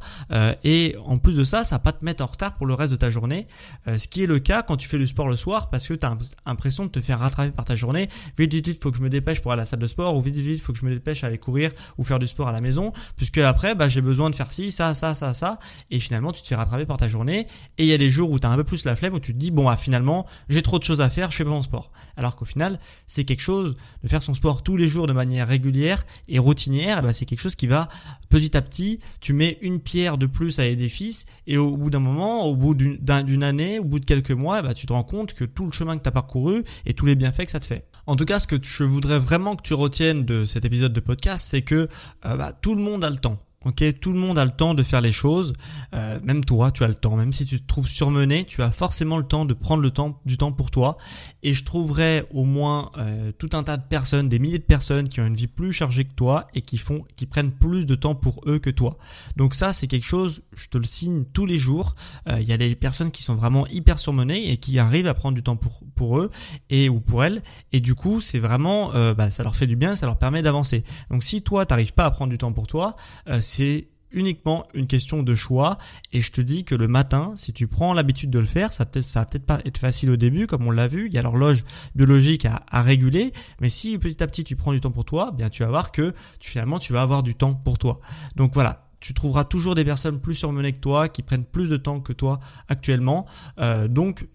et 0.64 0.96
en 1.06 1.18
plus 1.18 1.36
de 1.36 1.44
ça, 1.44 1.64
ça 1.64 1.76
va 1.76 1.80
pas 1.80 1.92
te 1.92 2.04
mettre 2.04 2.24
en 2.24 2.28
retard 2.28 2.56
pour 2.56 2.66
le 2.66 2.74
reste 2.74 2.92
de 2.92 2.98
ta 2.98 3.10
journée, 3.10 3.48
ce 3.86 4.08
qui 4.08 4.24
est 4.24 4.28
le 4.28 4.40
cas 4.40 4.64
quand 4.64 4.78
tu 4.78 4.88
fais 4.88 4.98
du 4.98 5.08
sport 5.08 5.28
le 5.28 5.36
soir 5.36 5.70
parce 5.70 5.88
que 5.88 5.94
tu 5.94 6.06
as 6.06 6.18
l'impression 6.46 6.86
de 6.86 6.90
te 6.90 7.02
faire 7.02 7.20
rattraper 7.20 7.52
par 7.52 7.66
ta 7.66 7.76
journée. 7.76 8.08
Vite, 8.38 8.54
vite, 8.54 8.68
vite, 8.68 8.82
faut 8.82 8.92
que 8.92 8.98
je 8.98 9.02
me 9.02 9.10
dépêche 9.10 9.42
pour 9.42 9.52
aller 9.52 9.62
à 9.62 9.64
la 9.64 9.66
salle 9.66 9.80
de 9.80 9.88
sport 9.88 10.16
ou 10.16 10.22
vite, 10.22 10.36
vite, 10.36 10.62
faut 10.62 10.74
que 10.74 10.80
je 10.80 10.86
me 10.86 10.92
dépêche 10.92 11.24
à 11.24 11.28
aller 11.28 11.38
courir 11.38 11.72
ou 11.98 12.04
faire 12.04 12.20
du 12.20 12.28
sport 12.28 12.48
à 12.48 12.52
la 12.52 12.62
maison 12.62 12.94
puisque 13.16 13.38
après, 13.40 13.76
bah, 13.76 13.90
j'ai 13.90 14.02
besoin 14.02 14.30
de 14.30 14.36
faire 14.36 14.52
ci, 14.52 14.72
ça, 14.72 14.94
ça, 14.94 15.16
ça, 15.16 15.34
ça 15.34 15.58
et 15.92 16.00
finalement 16.00 16.32
tu 16.32 16.42
te 16.42 16.48
fais 16.48 16.56
rattraper 16.56 16.86
par 16.86 16.98
ta 16.98 17.08
journée 17.08 17.48
et 17.78 17.84
il 17.84 17.88
y 17.88 17.94
a 17.94 17.98
des 17.98 18.10
jours 18.10 18.32
où 18.32 18.40
tu 18.40 18.48
as 18.48 18.50
un 18.50 18.56
peu 18.56 18.64
plus 18.64 18.86
la 18.86 18.96
flemme 18.96 19.14
où 19.14 19.20
tu 19.20 19.34
te 19.34 19.38
dis 19.38 19.52
bon 19.52 19.68
ah 19.68 19.78
finalement 19.78 20.26
j'ai 20.50 20.62
trop 20.62 20.80
de 20.80 20.84
choses 20.84 21.02
à 21.02 21.10
faire, 21.10 21.32
je 21.32 21.38
fais 21.38 21.44
pas 21.44 21.50
mon 21.50 21.62
sport. 21.62 21.92
Alors 22.18 22.36
qu'au 22.36 22.46
final, 22.46 22.80
c'est 23.08 23.26
quelque 23.26 23.42
chose 23.42 23.76
de 24.04 24.08
faire 24.08 24.22
son 24.22 24.34
sport 24.34 24.64
tous 24.64 24.78
les 24.78 24.88
jours 24.88 25.08
de 25.08 25.14
manière 25.14 25.48
régulière 25.48 26.06
et 26.28 26.40
routinière, 26.40 27.02
ben 27.02 27.14
c'est 27.14 27.26
quelque 27.26 27.42
chose 27.42 27.56
qui 27.56 27.68
va 27.68 27.88
petit 28.30 28.56
à 28.58 28.62
petit, 28.62 28.83
tu 29.20 29.34
mets 29.34 29.58
une 29.62 29.80
pierre 29.80 30.18
de 30.18 30.26
plus 30.26 30.60
à 30.60 30.66
l'édifice 30.66 31.26
et 31.48 31.58
au 31.58 31.78
bout 31.78 31.90
d'un 31.90 32.00
moment, 32.00 32.46
au 32.46 32.56
bout 32.56 32.76
d'une 32.76 33.44
année, 33.44 33.80
au 33.80 33.84
bout 33.84 34.00
de 34.00 34.06
quelques 34.06 34.32
mois, 34.32 34.62
ben 34.62 34.74
tu 34.74 34.86
te 34.86 34.94
rends 34.94 35.04
compte 35.04 35.34
que 35.34 35.46
tout 35.46 35.66
le 35.66 35.72
chemin 35.72 35.98
que 35.98 36.04
tu 36.04 36.10
as 36.10 36.12
parcouru 36.12 36.64
et 36.86 36.94
tous 36.94 37.06
les 37.06 37.16
bienfaits 37.16 37.46
que 37.46 37.52
ça 37.52 37.60
te 37.60 37.66
fait. 37.66 37.86
En 38.06 38.16
tout 38.16 38.26
cas, 38.26 38.40
ce 38.40 38.48
que 38.48 38.58
je 38.62 38.84
voudrais 38.84 39.20
vraiment 39.20 39.56
que 39.56 39.62
tu 39.62 39.74
retiennes 39.74 40.26
de 40.26 40.46
cet 40.46 40.66
épisode 40.66 40.94
de 40.94 41.00
podcast, 41.00 41.48
c'est 41.50 41.62
que 41.62 41.88
euh, 42.26 42.36
bah, 42.36 42.52
tout 42.52 42.76
le 42.76 42.82
monde 42.82 43.04
a 43.04 43.10
le 43.10 43.18
temps. 43.18 43.40
Ok, 43.66 43.82
tout 44.02 44.12
le 44.12 44.20
monde 44.20 44.38
a 44.38 44.44
le 44.44 44.52
temps 44.52 44.74
de 44.74 44.84
faire 44.84 45.00
les 45.00 45.14
choses. 45.14 45.54
Euh, 45.96 46.20
même 46.22 46.44
toi, 46.44 46.70
tu 46.72 46.84
as 46.84 46.88
le 46.88 46.96
temps. 46.96 47.16
Même 47.16 47.32
si 47.32 47.46
tu 47.46 47.62
te 47.62 47.66
trouves 47.66 47.88
surmené, 47.88 48.44
tu 48.44 48.62
as 48.62 48.70
forcément 48.70 49.18
le 49.18 49.24
temps 49.24 49.46
de 49.46 49.54
prendre 49.54 49.82
le 49.82 49.92
temps, 49.92 50.20
du 50.26 50.38
temps 50.38 50.52
pour 50.52 50.70
toi. 50.70 50.98
Et 51.44 51.54
je 51.54 51.64
trouverai 51.64 52.26
au 52.32 52.44
moins 52.44 52.92
euh, 52.98 53.32
tout 53.32 53.50
un 53.54 53.64
tas 53.64 53.78
de 53.78 53.84
personnes, 53.84 54.28
des 54.28 54.38
milliers 54.38 54.60
de 54.60 54.64
personnes 54.64 55.08
qui 55.08 55.22
ont 55.22 55.26
une 55.26 55.36
vie 55.36 55.48
plus 55.48 55.72
chargée 55.72 56.04
que 56.04 56.14
toi 56.14 56.46
et 56.54 56.62
qui 56.62 56.78
font, 56.78 57.06
qui 57.16 57.26
prennent 57.26 57.52
plus 57.52 57.86
de 57.86 57.96
temps 57.96 58.16
pour 58.16 58.42
eux 58.48 58.60
que 58.60 58.70
toi. 58.70 58.98
Donc 59.38 59.54
ça, 59.54 59.72
c'est 59.72 59.88
quelque 59.88 60.06
chose. 60.06 60.42
Je 60.54 60.68
te 60.68 60.78
le 60.78 60.84
signe 60.84 61.24
tous 61.24 61.46
les 61.46 61.58
jours. 61.58 61.96
Euh, 62.28 62.42
il 62.42 62.48
y 62.48 62.52
a 62.52 62.58
des 62.58 62.76
personnes 62.76 63.12
qui 63.12 63.24
sont 63.24 63.36
vraiment 63.36 63.66
hyper 63.68 63.98
surmenées 63.98 64.52
et 64.52 64.58
qui 64.58 64.78
arrivent 64.78 65.08
à 65.08 65.14
prendre 65.14 65.36
du 65.36 65.44
temps 65.44 65.56
pour 65.56 65.80
pour 65.96 66.20
eux 66.20 66.32
et 66.70 66.90
ou 66.90 67.00
pour 67.00 67.24
elles. 67.24 67.42
Et 67.72 67.80
du 67.80 67.96
coup, 67.96 68.20
c'est 68.20 68.40
vraiment, 68.40 68.92
bah, 69.14 69.30
ça 69.30 69.44
leur 69.44 69.56
fait 69.56 69.68
du 69.68 69.76
bien, 69.76 69.96
ça 69.96 70.08
leur 70.08 70.18
permet 70.18 70.42
d'avancer. 70.42 70.84
Donc 71.12 71.24
si 71.24 71.44
toi, 71.44 71.68
t'arrives 71.68 71.94
pas 71.94 72.06
à 72.06 72.12
prendre 72.12 72.32
du 72.32 72.38
temps 72.40 72.52
pour 72.52 72.66
toi, 72.66 72.96
c'est 73.54 73.88
uniquement 74.12 74.66
une 74.74 74.88
question 74.88 75.22
de 75.24 75.36
choix. 75.36 75.78
Et 76.12 76.22
je 76.22 76.32
te 76.32 76.42
dis 76.42 76.64
que 76.64 76.76
le 76.76 76.88
matin 76.88 77.34
si 77.36 77.54
tu 77.54 77.68
prends 77.68 77.94
l'habitude 77.94 78.30
de 78.30 78.40
le 78.40 78.46
faire 78.46 78.74
ça 78.74 78.86
peut-être 78.86 79.06
ça 79.06 79.22
va 79.22 79.26
peut-être 79.26 79.46
pas 79.46 79.60
être 79.66 79.78
facile 79.78 80.12
au 80.12 80.16
début 80.16 80.48
comme 80.48 80.66
on 80.66 80.72
l'a 80.72 80.88
vu. 80.88 81.08
Il 81.08 81.14
y 81.14 81.18
a 81.18 81.22
l'horloge 81.22 81.64
biologique 81.96 82.46
à, 82.46 82.82
réguler. 82.82 83.32
Mais 83.62 83.70
si 83.70 83.98
petit 83.98 84.24
à 84.24 84.28
petit 84.28 84.44
tu 84.44 84.56
prends 84.56 84.74
du 84.74 84.82
temps 84.82 84.92
pour 84.92 85.06
toi 85.06 85.32
bien 85.32 85.50
tu 85.50 85.64
vas 85.64 85.70
voir 85.70 85.92
que 85.92 86.14
finalement 86.40 86.80
tu 86.80 86.94
vas 86.94 87.02
avoir 87.02 87.22
du 87.22 87.36
temps 87.36 87.54
pour 87.54 87.78
toi. 87.78 88.00
Donc 88.36 88.54
voilà. 88.54 88.80
Tu 89.00 89.14
trouveras 89.14 89.44
toujours 89.44 89.76
des 89.76 89.84
personnes 89.84 90.22
plus 90.22 90.34
surmenées 90.34 90.72
que 90.72 90.80
toi 90.80 91.10
qui 91.10 91.24
prennent 91.24 91.44
plus 91.44 91.68
de 91.68 91.76
temps 91.76 92.00
que 92.00 92.14
toi 92.14 92.40
actuellement. 92.70 93.26
Euh, 93.60 93.90
donc 93.90 94.30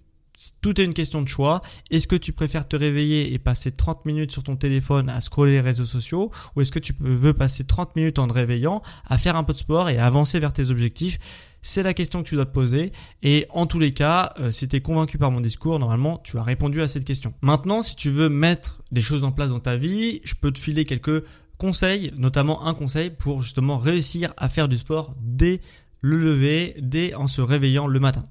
tout 0.61 0.80
est 0.80 0.85
une 0.85 0.95
question 0.95 1.23
de 1.23 1.28
choix. 1.28 1.62
Est-ce 1.90 2.07
que 2.07 2.16
tu 2.16 2.33
préfères 2.33 2.68
te 2.68 2.76
réveiller 2.76 3.33
et 3.33 3.38
passer 3.38 3.73
30 3.73 4.04
minutes 4.04 4.33
sur 4.33 4.42
ton 4.42 4.57
téléphone 4.57 5.09
à 5.09 5.21
scroller 5.21 5.52
les 5.52 5.61
réseaux 5.61 5.87
sociaux 5.87 6.30
ou 6.54 6.61
est-ce 6.61 6.71
que 6.71 6.78
tu 6.78 6.95
veux 7.00 7.35
passer 7.35 7.64
30 7.64 7.97
minutes 7.97 8.18
en 8.18 8.28
te 8.28 8.33
réveillant 8.33 8.83
à 9.07 9.18
faire 9.18 9.37
un 9.37 9.45
peu 9.45 9.52
de 9.52 9.59
sport 9.59 9.90
et 9.90 9.99
à 9.99 10.07
avancer 10.07 10.38
vers 10.38 10.52
tes 10.52 10.71
objectifs? 10.71 11.18
C'est 11.61 11.83
la 11.83 11.92
question 11.92 12.23
que 12.23 12.28
tu 12.28 12.37
dois 12.37 12.47
te 12.47 12.52
poser. 12.52 12.92
Et 13.23 13.47
en 13.50 13.66
tous 13.66 13.80
les 13.80 13.92
cas, 13.92 14.33
euh, 14.38 14.50
si 14.52 14.68
tu 14.68 14.76
es 14.76 14.80
convaincu 14.80 15.18
par 15.18 15.33
mon 15.33 15.40
discours, 15.40 15.78
normalement, 15.78 16.18
tu 16.18 16.38
as 16.38 16.42
répondu 16.42 16.80
à 16.83 16.88
cette 16.88 17.04
question. 17.04 17.35
Maintenant, 17.42 17.83
si 17.83 17.97
tu 17.97 18.11
veux 18.11 18.28
mettre 18.28 18.80
des 18.92 19.02
choses 19.02 19.25
en 19.25 19.33
place 19.33 19.50
dans 19.50 19.59
ta 19.59 19.76
vie, 19.76 20.21
je 20.25 20.35
peux 20.35 20.52
te 20.52 20.59
filer 20.59 20.85
quelques 20.85 21.25
conseils, 21.59 22.12
notamment 22.16 22.66
un 22.66 22.75
conseil 22.75 23.11
pour 23.11 23.42
justement 23.42 23.78
réussir 23.78 24.33
à 24.37 24.49
faire 24.49 24.68
du 24.68 24.78
sport 24.78 25.14
dès 25.21 25.61
le 26.00 26.17
lever 26.17 26.76
dès 26.81 27.14
en 27.14 27.28
se 27.28 27.40
réveillant 27.40 27.87
le 27.87 28.00
matin. 28.00 28.26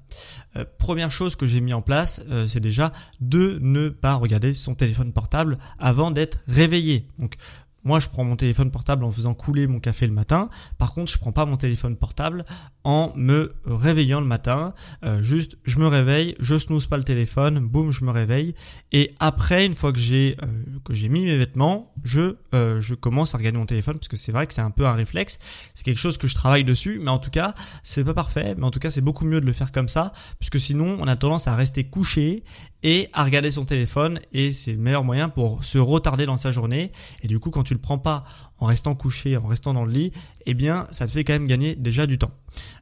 Euh, 0.56 0.64
première 0.78 1.10
chose 1.10 1.36
que 1.36 1.46
j'ai 1.46 1.60
mis 1.60 1.72
en 1.72 1.82
place, 1.82 2.24
euh, 2.30 2.46
c'est 2.46 2.60
déjà 2.60 2.92
de 3.20 3.58
ne 3.60 3.88
pas 3.88 4.14
regarder 4.14 4.54
son 4.54 4.74
téléphone 4.74 5.12
portable 5.12 5.58
avant 5.78 6.10
d'être 6.10 6.38
réveillé. 6.46 7.06
Donc 7.18 7.36
moi, 7.84 8.00
je 8.00 8.08
prends 8.08 8.24
mon 8.24 8.36
téléphone 8.36 8.70
portable 8.70 9.04
en 9.04 9.10
faisant 9.10 9.34
couler 9.34 9.66
mon 9.66 9.80
café 9.80 10.06
le 10.06 10.12
matin. 10.12 10.50
Par 10.78 10.92
contre, 10.92 11.10
je 11.10 11.18
prends 11.18 11.32
pas 11.32 11.46
mon 11.46 11.56
téléphone 11.56 11.96
portable 11.96 12.44
en 12.88 13.12
me 13.16 13.52
réveillant 13.66 14.18
le 14.18 14.26
matin. 14.26 14.72
Euh, 15.04 15.22
juste, 15.22 15.58
je 15.64 15.78
me 15.78 15.86
réveille, 15.86 16.34
je 16.40 16.56
snooze 16.56 16.86
pas 16.86 16.96
le 16.96 17.04
téléphone, 17.04 17.58
boum, 17.58 17.90
je 17.90 18.02
me 18.02 18.10
réveille. 18.10 18.54
Et 18.92 19.14
après, 19.20 19.66
une 19.66 19.74
fois 19.74 19.92
que 19.92 19.98
j'ai 19.98 20.38
euh, 20.42 20.46
que 20.86 20.94
j'ai 20.94 21.10
mis 21.10 21.26
mes 21.26 21.36
vêtements, 21.36 21.92
je 22.02 22.36
euh, 22.54 22.80
je 22.80 22.94
commence 22.94 23.34
à 23.34 23.38
regarder 23.38 23.58
mon 23.58 23.66
téléphone 23.66 23.96
parce 23.96 24.08
que 24.08 24.16
c'est 24.16 24.32
vrai 24.32 24.46
que 24.46 24.54
c'est 24.54 24.62
un 24.62 24.70
peu 24.70 24.86
un 24.86 24.94
réflexe. 24.94 25.38
C'est 25.74 25.84
quelque 25.84 25.98
chose 25.98 26.16
que 26.16 26.26
je 26.26 26.34
travaille 26.34 26.64
dessus, 26.64 26.98
mais 26.98 27.10
en 27.10 27.18
tout 27.18 27.28
cas, 27.28 27.52
c'est 27.82 28.04
pas 28.04 28.14
parfait. 28.14 28.54
Mais 28.56 28.64
en 28.64 28.70
tout 28.70 28.80
cas, 28.80 28.88
c'est 28.88 29.02
beaucoup 29.02 29.26
mieux 29.26 29.42
de 29.42 29.46
le 29.46 29.52
faire 29.52 29.70
comme 29.70 29.88
ça, 29.88 30.14
puisque 30.38 30.58
sinon, 30.58 30.96
on 30.98 31.06
a 31.06 31.16
tendance 31.16 31.46
à 31.46 31.54
rester 31.54 31.84
couché 31.84 32.42
et 32.82 33.08
à 33.12 33.24
regarder 33.24 33.50
son 33.50 33.64
téléphone 33.64 34.20
et 34.32 34.52
c'est 34.52 34.72
le 34.72 34.78
meilleur 34.78 35.04
moyen 35.04 35.28
pour 35.28 35.64
se 35.64 35.78
retarder 35.78 36.26
dans 36.26 36.36
sa 36.36 36.52
journée. 36.52 36.92
Et 37.22 37.28
du 37.28 37.38
coup, 37.38 37.50
quand 37.50 37.64
tu 37.64 37.74
le 37.74 37.80
prends 37.80 37.98
pas 37.98 38.24
en 38.58 38.66
restant 38.66 38.94
couché, 38.94 39.36
en 39.36 39.46
restant 39.46 39.74
dans 39.74 39.84
le 39.84 39.92
lit, 39.92 40.12
eh 40.46 40.54
bien, 40.54 40.86
ça 40.90 41.06
te 41.06 41.12
fait 41.12 41.24
quand 41.24 41.32
même 41.32 41.46
gagner 41.46 41.74
déjà 41.74 42.06
du 42.06 42.18
temps. 42.18 42.32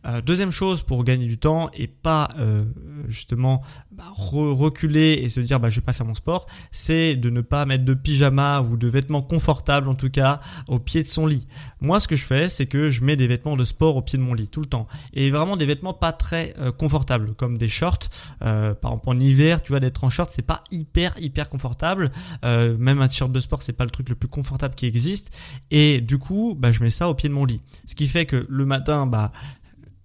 Euh, 0.06 0.20
deuxième 0.20 0.52
chose 0.52 0.82
pour 0.82 1.02
gagner 1.04 1.26
du 1.26 1.38
temps 1.38 1.68
et 1.74 1.86
pas 1.88 2.28
euh, 2.38 2.64
justement 3.08 3.62
bah, 3.90 4.04
reculer 4.14 5.20
et 5.22 5.28
se 5.28 5.40
dire 5.40 5.58
bah 5.58 5.68
je 5.68 5.80
vais 5.80 5.84
pas 5.84 5.92
faire 5.92 6.06
mon 6.06 6.14
sport, 6.14 6.46
c'est 6.70 7.16
de 7.16 7.30
ne 7.30 7.40
pas 7.40 7.66
mettre 7.66 7.84
de 7.84 7.94
pyjama 7.94 8.60
ou 8.60 8.76
de 8.76 8.86
vêtements 8.86 9.22
confortables 9.22 9.88
en 9.88 9.94
tout 9.94 10.10
cas 10.10 10.40
au 10.68 10.78
pied 10.78 11.02
de 11.02 11.08
son 11.08 11.26
lit. 11.26 11.46
Moi, 11.80 11.98
ce 11.98 12.08
que 12.08 12.16
je 12.16 12.24
fais, 12.24 12.48
c'est 12.48 12.66
que 12.66 12.90
je 12.90 13.02
mets 13.02 13.16
des 13.16 13.26
vêtements 13.26 13.56
de 13.56 13.64
sport 13.64 13.96
au 13.96 14.02
pied 14.02 14.18
de 14.18 14.22
mon 14.22 14.34
lit 14.34 14.48
tout 14.48 14.60
le 14.60 14.66
temps 14.66 14.86
et 15.12 15.30
vraiment 15.30 15.56
des 15.56 15.66
vêtements 15.66 15.94
pas 15.94 16.12
très 16.12 16.54
euh, 16.58 16.70
confortables 16.70 17.34
comme 17.34 17.58
des 17.58 17.68
shorts. 17.68 18.08
par 18.38 18.92
exemple 18.92 19.08
en 19.08 19.18
hiver, 19.18 19.62
tu 19.62 19.72
vois 19.72 19.80
d'être 19.80 20.04
en 20.04 20.10
short, 20.10 20.30
c'est 20.30 20.46
pas 20.46 20.62
hyper 20.70 21.14
hyper 21.18 21.48
confortable. 21.48 22.12
même 22.42 23.00
un 23.00 23.08
t-shirt 23.08 23.32
de 23.32 23.40
sport, 23.40 23.62
c'est 23.62 23.72
pas 23.72 23.84
le 23.84 23.90
truc 23.90 24.08
le 24.08 24.14
plus 24.14 24.28
confortable 24.28 24.74
qui 24.74 24.86
existe 24.86 25.36
et 25.70 26.00
du 26.00 26.18
coup, 26.18 26.54
bah, 26.56 26.72
je 26.72 26.82
mets 26.82 26.90
ça 26.90 27.08
au 27.08 27.14
pied 27.14 27.28
de 27.28 27.34
mon 27.34 27.44
lit. 27.44 27.60
Ce 27.86 27.94
qui 27.94 28.06
fait 28.06 28.26
que 28.26 28.46
le 28.48 28.66
matin, 28.66 29.06
bah, 29.06 29.32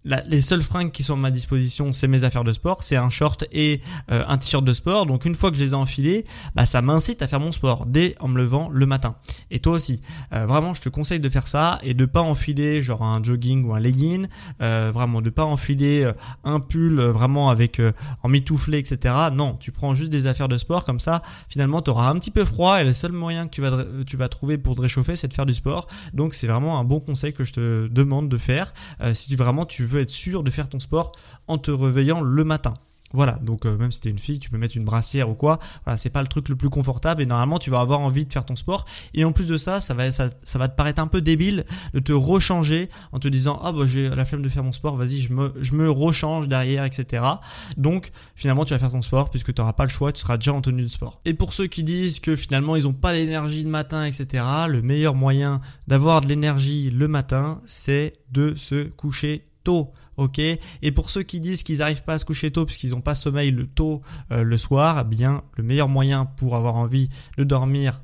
les 0.03 0.41
seules 0.41 0.61
fringues 0.61 0.91
qui 0.91 1.03
sont 1.03 1.13
à 1.13 1.17
ma 1.17 1.31
disposition, 1.31 1.93
c'est 1.93 2.07
mes 2.07 2.23
affaires 2.23 2.43
de 2.43 2.53
sport, 2.53 2.81
c'est 2.81 2.95
un 2.95 3.09
short 3.09 3.45
et 3.51 3.81
euh, 4.11 4.23
un 4.27 4.37
t-shirt 4.37 4.63
de 4.63 4.73
sport. 4.73 5.05
Donc 5.05 5.25
une 5.25 5.35
fois 5.35 5.51
que 5.51 5.57
je 5.57 5.63
les 5.63 5.71
ai 5.71 5.75
enfilés, 5.75 6.25
bah, 6.55 6.65
ça 6.65 6.81
m'incite 6.81 7.21
à 7.21 7.27
faire 7.27 7.39
mon 7.39 7.51
sport 7.51 7.85
dès 7.85 8.15
en 8.19 8.27
me 8.27 8.37
levant 8.37 8.69
le 8.71 8.85
matin. 8.85 9.15
Et 9.51 9.59
toi 9.59 9.73
aussi, 9.73 10.01
euh, 10.33 10.45
vraiment, 10.45 10.73
je 10.73 10.81
te 10.81 10.89
conseille 10.89 11.19
de 11.19 11.29
faire 11.29 11.47
ça 11.47 11.77
et 11.83 11.93
de 11.93 12.05
pas 12.05 12.21
enfiler 12.21 12.81
genre 12.81 13.03
un 13.03 13.21
jogging 13.21 13.63
ou 13.65 13.75
un 13.75 13.79
legging, 13.79 14.27
euh, 14.61 14.91
vraiment 14.91 15.21
de 15.21 15.29
pas 15.29 15.43
enfiler 15.45 16.11
un 16.43 16.59
pull 16.59 16.99
vraiment 16.99 17.49
avec 17.49 17.81
en 18.23 18.29
mitouflé, 18.29 18.79
etc. 18.79 19.15
Non, 19.33 19.55
tu 19.59 19.71
prends 19.71 19.93
juste 19.93 20.09
des 20.09 20.25
affaires 20.25 20.47
de 20.47 20.57
sport 20.57 20.83
comme 20.83 20.99
ça. 20.99 21.21
Finalement, 21.47 21.81
tu 21.81 21.91
auras 21.91 22.09
un 22.09 22.15
petit 22.15 22.31
peu 22.31 22.45
froid 22.45 22.81
et 22.81 22.83
le 22.83 22.93
seul 22.93 23.11
moyen 23.11 23.47
que 23.47 23.51
tu 23.51 23.61
vas 23.61 23.83
tu 24.05 24.17
vas 24.17 24.29
trouver 24.29 24.57
pour 24.57 24.75
te 24.75 24.81
réchauffer, 24.81 25.15
c'est 25.15 25.27
de 25.27 25.33
faire 25.33 25.45
du 25.45 25.53
sport. 25.53 25.87
Donc 26.13 26.33
c'est 26.33 26.47
vraiment 26.47 26.79
un 26.79 26.83
bon 26.83 26.99
conseil 26.99 27.33
que 27.33 27.43
je 27.43 27.53
te 27.53 27.87
demande 27.87 28.29
de 28.29 28.37
faire 28.37 28.73
si 29.13 29.29
tu 29.29 29.35
vraiment 29.35 29.65
tu 29.65 29.85
veux 29.85 29.90
être 29.99 30.09
sûr 30.09 30.43
de 30.43 30.49
faire 30.49 30.69
ton 30.69 30.79
sport 30.79 31.11
en 31.47 31.57
te 31.57 31.71
réveillant 31.71 32.21
le 32.21 32.43
matin. 32.43 32.73
Voilà, 33.13 33.33
donc 33.41 33.65
euh, 33.65 33.77
même 33.77 33.91
si 33.91 34.01
t'es 34.01 34.09
une 34.09 34.19
fille, 34.19 34.39
tu 34.39 34.49
peux 34.49 34.57
mettre 34.57 34.77
une 34.77 34.85
brassière 34.85 35.29
ou 35.29 35.35
quoi. 35.35 35.59
Voilà, 35.83 35.97
c'est 35.97 36.09
pas 36.09 36.21
le 36.21 36.27
truc 36.27 36.49
le 36.49 36.55
plus 36.55 36.69
confortable 36.69 37.21
et 37.21 37.25
normalement 37.25 37.59
tu 37.59 37.69
vas 37.69 37.79
avoir 37.79 37.99
envie 37.99 38.25
de 38.25 38.31
faire 38.31 38.45
ton 38.45 38.55
sport. 38.55 38.85
Et 39.13 39.25
en 39.25 39.31
plus 39.31 39.47
de 39.47 39.57
ça, 39.57 39.81
ça 39.81 39.93
va, 39.93 40.11
ça, 40.11 40.29
va 40.55 40.67
te 40.67 40.75
paraître 40.75 41.01
un 41.01 41.07
peu 41.07 41.21
débile 41.21 41.65
de 41.93 41.99
te 41.99 42.13
rechanger 42.13 42.89
en 43.11 43.19
te 43.19 43.27
disant 43.27 43.59
ah 43.63 43.71
bah 43.71 43.85
j'ai 43.85 44.09
la 44.09 44.25
flemme 44.25 44.41
de 44.41 44.49
faire 44.49 44.63
mon 44.63 44.71
sport, 44.71 44.95
vas-y 44.95 45.21
je 45.21 45.33
me, 45.33 45.89
rechange 45.89 46.47
derrière, 46.47 46.85
etc. 46.85 47.23
Donc 47.77 48.11
finalement 48.35 48.65
tu 48.65 48.73
vas 48.73 48.79
faire 48.79 48.91
ton 48.91 49.01
sport 49.01 49.29
puisque 49.29 49.53
tu 49.53 49.61
n'auras 49.61 49.73
pas 49.73 49.83
le 49.83 49.89
choix, 49.89 50.11
tu 50.11 50.21
seras 50.21 50.37
déjà 50.37 50.53
en 50.53 50.61
tenue 50.61 50.83
de 50.83 50.87
sport. 50.87 51.19
Et 51.25 51.33
pour 51.33 51.53
ceux 51.53 51.67
qui 51.67 51.83
disent 51.83 52.19
que 52.19 52.35
finalement 52.35 52.75
ils 52.75 52.87
ont 52.87 52.93
pas 52.93 53.13
l'énergie 53.13 53.63
de 53.63 53.69
matin, 53.69 54.05
etc. 54.05 54.43
Le 54.67 54.81
meilleur 54.81 55.15
moyen 55.15 55.59
d'avoir 55.87 56.21
de 56.21 56.27
l'énergie 56.27 56.89
le 56.91 57.07
matin, 57.07 57.61
c'est 57.65 58.13
de 58.31 58.55
se 58.55 58.83
coucher 58.83 59.43
tôt. 59.63 59.93
Ok. 60.17 60.39
Et 60.39 60.91
pour 60.91 61.09
ceux 61.09 61.23
qui 61.23 61.39
disent 61.39 61.63
qu'ils 61.63 61.79
n'arrivent 61.79 62.03
pas 62.03 62.15
à 62.15 62.19
se 62.19 62.25
coucher 62.25 62.51
tôt 62.51 62.65
puisqu'ils 62.65 62.91
n'ont 62.91 63.01
pas 63.01 63.15
sommeil 63.15 63.51
le 63.51 63.65
tôt 63.65 64.01
euh, 64.31 64.43
le 64.43 64.57
soir, 64.57 64.99
eh 65.01 65.03
bien 65.07 65.43
le 65.55 65.63
meilleur 65.63 65.89
moyen 65.89 66.25
pour 66.25 66.55
avoir 66.55 66.75
envie 66.75 67.09
de 67.37 67.43
dormir 67.43 68.03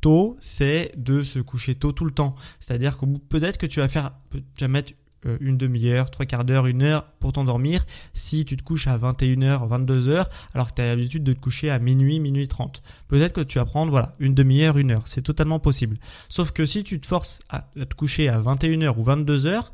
tôt, 0.00 0.36
c'est 0.40 0.92
de 0.96 1.22
se 1.22 1.38
coucher 1.38 1.74
tôt 1.74 1.92
tout 1.92 2.04
le 2.04 2.12
temps. 2.12 2.34
C'est-à-dire 2.60 2.98
que 2.98 3.06
peut-être 3.28 3.58
que 3.58 3.66
tu 3.66 3.80
vas 3.80 3.88
faire, 3.88 4.12
tu 4.30 4.40
vas 4.60 4.68
mettre 4.68 4.92
une 5.40 5.56
demi-heure, 5.56 6.10
trois 6.10 6.26
quarts 6.26 6.44
d'heure, 6.44 6.66
une 6.66 6.82
heure 6.82 7.04
pour 7.20 7.32
t'endormir 7.32 7.84
si 8.12 8.44
tu 8.44 8.56
te 8.56 8.62
couches 8.62 8.86
à 8.86 8.96
21h, 8.98 9.68
22h 9.68 10.26
alors 10.54 10.68
que 10.68 10.74
tu 10.74 10.82
as 10.82 10.86
l'habitude 10.86 11.24
de 11.24 11.32
te 11.32 11.40
coucher 11.40 11.70
à 11.70 11.78
minuit, 11.78 12.20
minuit 12.20 12.48
30. 12.48 12.82
Peut-être 13.08 13.32
que 13.32 13.40
tu 13.40 13.58
vas 13.58 13.64
prendre 13.64 13.90
voilà, 13.90 14.12
une 14.18 14.34
demi-heure, 14.34 14.78
une 14.78 14.92
heure, 14.92 15.02
c'est 15.04 15.22
totalement 15.22 15.58
possible. 15.58 15.96
Sauf 16.28 16.52
que 16.52 16.64
si 16.64 16.84
tu 16.84 17.00
te 17.00 17.06
forces 17.06 17.40
à 17.48 17.62
te 17.74 17.94
coucher 17.94 18.28
à 18.28 18.38
21h 18.38 18.94
ou 18.96 19.04
22h, 19.04 19.64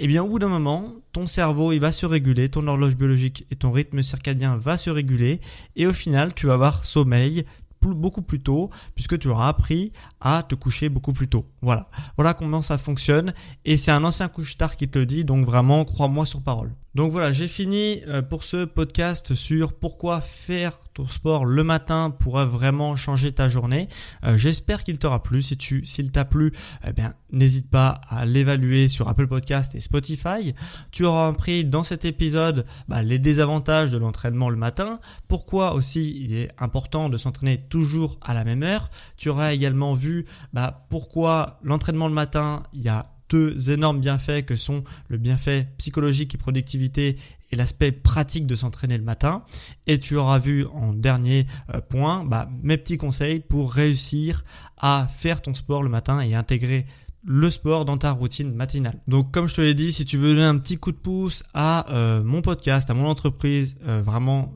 eh 0.00 0.06
bien 0.06 0.22
au 0.22 0.28
bout 0.28 0.38
d'un 0.38 0.48
moment, 0.48 0.92
ton 1.12 1.26
cerveau 1.26 1.72
il 1.72 1.80
va 1.80 1.92
se 1.92 2.06
réguler, 2.06 2.48
ton 2.48 2.66
horloge 2.66 2.96
biologique 2.96 3.46
et 3.50 3.56
ton 3.56 3.72
rythme 3.72 4.02
circadien 4.02 4.56
va 4.56 4.76
se 4.76 4.90
réguler 4.90 5.40
et 5.76 5.86
au 5.86 5.92
final, 5.92 6.34
tu 6.34 6.46
vas 6.46 6.54
avoir 6.54 6.84
sommeil, 6.84 7.44
beaucoup 7.82 8.22
plus 8.22 8.40
tôt 8.40 8.70
puisque 8.94 9.18
tu 9.18 9.28
auras 9.28 9.48
appris 9.48 9.92
à 10.20 10.42
te 10.42 10.54
coucher 10.54 10.88
beaucoup 10.88 11.12
plus 11.12 11.28
tôt. 11.28 11.46
Voilà. 11.62 11.88
Voilà 12.16 12.34
comment 12.34 12.62
ça 12.62 12.78
fonctionne 12.78 13.32
et 13.64 13.76
c'est 13.76 13.90
un 13.90 14.04
ancien 14.04 14.28
couche-tard 14.28 14.76
qui 14.76 14.88
te 14.88 14.98
le 14.98 15.06
dit 15.06 15.24
donc 15.24 15.44
vraiment 15.44 15.84
crois-moi 15.84 16.26
sur 16.26 16.42
parole. 16.42 16.72
Donc 16.98 17.12
voilà, 17.12 17.32
j'ai 17.32 17.46
fini 17.46 18.00
euh, 18.08 18.22
pour 18.22 18.42
ce 18.42 18.64
podcast 18.64 19.32
sur 19.34 19.72
pourquoi 19.72 20.20
faire 20.20 20.72
ton 20.94 21.06
sport 21.06 21.44
le 21.44 21.62
matin 21.62 22.10
pourrait 22.10 22.44
vraiment 22.44 22.96
changer 22.96 23.30
ta 23.30 23.48
journée. 23.48 23.86
Euh, 24.24 24.36
j'espère 24.36 24.82
qu'il 24.82 24.98
t'aura 24.98 25.22
plu. 25.22 25.40
Si 25.40 25.56
tu, 25.56 25.86
s'il 25.86 26.10
t'a 26.10 26.24
plu, 26.24 26.50
eh 26.84 26.92
bien, 26.92 27.14
n'hésite 27.30 27.70
pas 27.70 28.00
à 28.08 28.26
l'évaluer 28.26 28.88
sur 28.88 29.08
Apple 29.08 29.28
Podcast 29.28 29.76
et 29.76 29.80
Spotify. 29.80 30.56
Tu 30.90 31.04
auras 31.04 31.28
appris 31.28 31.64
dans 31.64 31.84
cet 31.84 32.04
épisode 32.04 32.66
bah, 32.88 33.04
les 33.04 33.20
désavantages 33.20 33.92
de 33.92 33.98
l'entraînement 33.98 34.50
le 34.50 34.56
matin. 34.56 34.98
Pourquoi 35.28 35.74
aussi 35.74 36.20
il 36.20 36.34
est 36.34 36.50
important 36.58 37.08
de 37.08 37.16
s'entraîner 37.16 37.58
toujours 37.58 38.18
à 38.22 38.34
la 38.34 38.42
même 38.42 38.64
heure. 38.64 38.90
Tu 39.16 39.28
auras 39.28 39.52
également 39.52 39.94
vu 39.94 40.26
bah, 40.52 40.84
pourquoi 40.90 41.60
l'entraînement 41.62 42.08
le 42.08 42.14
matin, 42.14 42.64
il 42.74 42.82
y 42.82 42.88
a 42.88 43.06
deux 43.28 43.70
énormes 43.70 44.00
bienfaits 44.00 44.44
que 44.46 44.56
sont 44.56 44.84
le 45.08 45.18
bienfait 45.18 45.68
psychologique 45.78 46.34
et 46.34 46.38
productivité 46.38 47.16
et 47.50 47.56
l'aspect 47.56 47.92
pratique 47.92 48.46
de 48.46 48.54
s'entraîner 48.54 48.98
le 48.98 49.04
matin. 49.04 49.42
Et 49.86 49.98
tu 49.98 50.16
auras 50.16 50.38
vu 50.38 50.66
en 50.66 50.92
dernier 50.92 51.46
euh, 51.74 51.80
point 51.80 52.24
bah, 52.24 52.48
mes 52.62 52.76
petits 52.76 52.98
conseils 52.98 53.40
pour 53.40 53.72
réussir 53.72 54.44
à 54.76 55.06
faire 55.08 55.40
ton 55.42 55.54
sport 55.54 55.82
le 55.82 55.88
matin 55.88 56.20
et 56.20 56.34
intégrer 56.34 56.86
le 57.24 57.50
sport 57.50 57.84
dans 57.84 57.98
ta 57.98 58.12
routine 58.12 58.54
matinale. 58.54 59.00
Donc 59.08 59.32
comme 59.32 59.48
je 59.48 59.54
te 59.54 59.60
l'ai 59.60 59.74
dit, 59.74 59.92
si 59.92 60.04
tu 60.04 60.16
veux 60.16 60.34
donner 60.34 60.44
un 60.44 60.58
petit 60.58 60.78
coup 60.78 60.92
de 60.92 60.96
pouce 60.96 61.42
à 61.52 61.90
euh, 61.92 62.22
mon 62.22 62.42
podcast, 62.42 62.88
à 62.90 62.94
mon 62.94 63.06
entreprise, 63.06 63.78
euh, 63.86 64.00
vraiment 64.02 64.54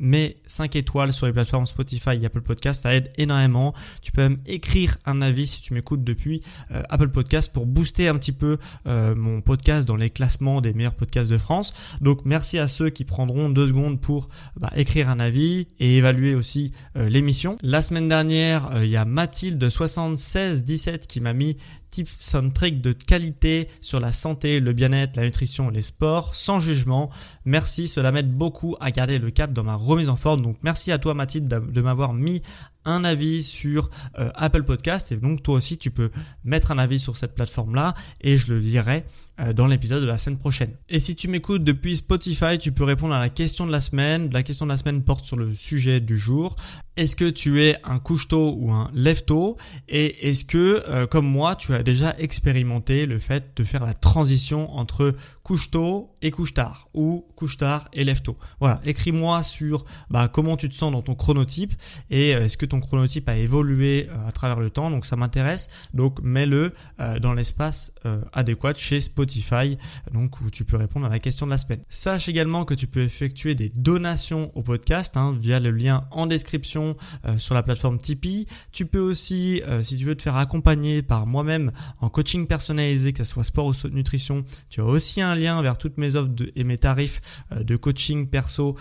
mets 0.00 0.36
5 0.46 0.76
étoiles 0.76 1.12
sur 1.12 1.26
les 1.26 1.32
plateformes 1.32 1.66
Spotify 1.66 2.10
et 2.20 2.26
Apple 2.26 2.42
Podcast, 2.42 2.82
ça 2.82 2.94
aide 2.94 3.10
énormément. 3.16 3.74
Tu 4.02 4.12
peux 4.12 4.22
même 4.22 4.38
écrire 4.46 4.96
un 5.06 5.22
avis 5.22 5.46
si 5.46 5.62
tu 5.62 5.74
m'écoutes 5.74 6.04
depuis 6.04 6.40
euh, 6.70 6.82
Apple 6.88 7.08
Podcast 7.08 7.52
pour 7.52 7.66
booster 7.66 8.08
un 8.08 8.14
petit 8.16 8.32
peu 8.32 8.58
euh, 8.86 9.14
mon 9.14 9.40
podcast 9.40 9.86
dans 9.86 9.96
les 9.96 10.10
classements 10.10 10.60
des 10.60 10.72
meilleurs 10.72 10.94
podcasts 10.94 11.30
de 11.30 11.38
France. 11.38 11.72
Donc 12.00 12.20
merci 12.24 12.58
à 12.58 12.68
ceux 12.68 12.90
qui 12.90 13.04
prendront 13.04 13.48
deux 13.48 13.68
secondes 13.68 14.00
pour 14.00 14.28
bah, 14.56 14.70
écrire 14.76 15.08
un 15.08 15.20
avis 15.20 15.66
et 15.80 15.96
évaluer 15.96 16.34
aussi 16.34 16.72
euh, 16.96 17.08
l'émission. 17.08 17.56
La 17.62 17.82
semaine 17.82 18.08
dernière, 18.08 18.70
il 18.82 18.90
y 18.90 18.96
a 18.96 19.04
Mathilde 19.04 19.68
7617 19.68 21.06
qui 21.06 21.20
m'a 21.20 21.32
mis 21.32 21.56
tips 21.90 22.34
and 22.34 22.50
tricks 22.50 22.80
de 22.80 22.92
qualité 22.92 23.68
sur 23.80 24.00
la 24.00 24.12
santé, 24.12 24.60
le 24.60 24.72
bien-être, 24.72 25.16
la 25.16 25.24
nutrition, 25.24 25.70
les 25.70 25.82
sports, 25.82 26.34
sans 26.34 26.60
jugement. 26.60 27.10
Merci, 27.44 27.88
cela 27.88 28.12
m'aide 28.12 28.32
beaucoup 28.32 28.76
à 28.80 28.90
garder 28.90 29.18
le 29.18 29.30
cap 29.30 29.52
dans 29.52 29.64
ma 29.64 29.76
remise 29.88 30.08
en 30.08 30.16
forme. 30.16 30.42
Donc 30.42 30.56
merci 30.62 30.92
à 30.92 30.98
toi 30.98 31.14
Mathilde 31.14 31.48
de 31.48 31.80
m'avoir 31.80 32.12
mis 32.12 32.42
un 32.84 33.04
avis 33.04 33.42
sur 33.42 33.90
euh, 34.18 34.30
Apple 34.34 34.62
Podcast 34.62 35.12
et 35.12 35.16
donc 35.16 35.42
toi 35.42 35.54
aussi 35.54 35.78
tu 35.78 35.90
peux 35.90 36.10
mettre 36.44 36.70
un 36.70 36.78
avis 36.78 36.98
sur 36.98 37.16
cette 37.16 37.34
plateforme 37.34 37.74
là 37.74 37.94
et 38.20 38.38
je 38.38 38.52
le 38.52 38.60
lirai 38.60 39.04
euh, 39.40 39.52
dans 39.52 39.68
l'épisode 39.68 40.02
de 40.02 40.06
la 40.06 40.18
semaine 40.18 40.38
prochaine. 40.38 40.72
Et 40.88 40.98
si 40.98 41.14
tu 41.14 41.28
m'écoutes 41.28 41.62
depuis 41.62 41.96
Spotify, 41.96 42.58
tu 42.58 42.72
peux 42.72 42.82
répondre 42.82 43.14
à 43.14 43.20
la 43.20 43.28
question 43.28 43.66
de 43.66 43.70
la 43.70 43.80
semaine. 43.80 44.30
La 44.32 44.42
question 44.42 44.66
de 44.66 44.72
la 44.72 44.76
semaine 44.76 45.04
porte 45.04 45.24
sur 45.24 45.36
le 45.36 45.54
sujet 45.54 46.00
du 46.00 46.18
jour. 46.18 46.56
Est-ce 46.96 47.14
que 47.14 47.30
tu 47.30 47.62
es 47.62 47.76
un 47.84 48.00
couche-tôt 48.00 48.56
ou 48.58 48.72
un 48.72 48.90
lève-tôt? 48.92 49.56
Et 49.88 50.28
est-ce 50.28 50.44
que, 50.44 50.82
euh, 50.88 51.06
comme 51.06 51.26
moi, 51.26 51.54
tu 51.54 51.72
as 51.72 51.84
déjà 51.84 52.16
expérimenté 52.18 53.06
le 53.06 53.20
fait 53.20 53.56
de 53.56 53.62
faire 53.62 53.86
la 53.86 53.94
transition 53.94 54.76
entre 54.76 55.14
couche-tôt 55.44 56.10
et 56.20 56.32
couche-tard 56.32 56.88
ou 56.92 57.24
couche-tard 57.36 57.88
et 57.92 58.02
lève-tôt? 58.02 58.36
Voilà, 58.58 58.80
écris-moi 58.84 59.44
sur 59.44 59.84
bah, 60.10 60.26
comment 60.26 60.56
tu 60.56 60.68
te 60.68 60.74
sens 60.74 60.90
dans 60.90 61.02
ton 61.02 61.14
chronotype 61.14 61.74
et 62.10 62.30
est-ce 62.30 62.56
que 62.56 62.66
ton 62.68 62.80
chronotype 62.80 63.28
a 63.28 63.36
évolué 63.36 64.08
euh, 64.10 64.28
à 64.28 64.32
travers 64.32 64.60
le 64.60 64.70
temps, 64.70 64.90
donc 64.90 65.06
ça 65.06 65.16
m'intéresse. 65.16 65.68
Donc 65.94 66.20
mets-le 66.22 66.72
euh, 67.00 67.18
dans 67.18 67.32
l'espace 67.32 67.94
euh, 68.06 68.20
adéquat 68.32 68.74
chez 68.74 69.00
Spotify, 69.00 69.78
donc 70.12 70.40
où 70.40 70.50
tu 70.50 70.64
peux 70.64 70.76
répondre 70.76 71.06
à 71.06 71.08
la 71.08 71.18
question 71.18 71.46
de 71.46 71.50
la 71.50 71.58
semaine. 71.58 71.80
Sache 71.88 72.28
également 72.28 72.64
que 72.64 72.74
tu 72.74 72.86
peux 72.86 73.02
effectuer 73.02 73.54
des 73.54 73.70
donations 73.70 74.52
au 74.54 74.62
podcast 74.62 75.16
hein, 75.16 75.34
via 75.38 75.60
le 75.60 75.70
lien 75.70 76.06
en 76.10 76.26
description 76.26 76.96
sur 77.38 77.54
la 77.54 77.62
plateforme 77.62 77.98
Tipeee. 77.98 78.46
Tu 78.72 78.86
peux 78.86 79.00
aussi, 79.00 79.62
si 79.82 79.96
tu 79.96 80.04
veux 80.04 80.14
te 80.14 80.22
faire 80.22 80.36
accompagner 80.36 81.02
par 81.02 81.26
moi-même 81.26 81.72
en 82.00 82.08
coaching 82.08 82.46
personnalisé, 82.46 83.12
que 83.12 83.24
ce 83.24 83.30
soit 83.30 83.44
sport 83.44 83.66
ou 83.66 83.88
nutrition, 83.88 84.44
tu 84.68 84.80
as 84.80 84.84
aussi 84.84 85.20
un 85.20 85.34
lien 85.34 85.60
vers 85.62 85.78
toutes 85.78 85.98
mes 85.98 86.16
offres 86.16 86.30
et 86.54 86.64
mes 86.64 86.78
tarifs 86.78 87.20
de 87.58 87.76
coaching 87.76 88.28
perso, 88.28 88.76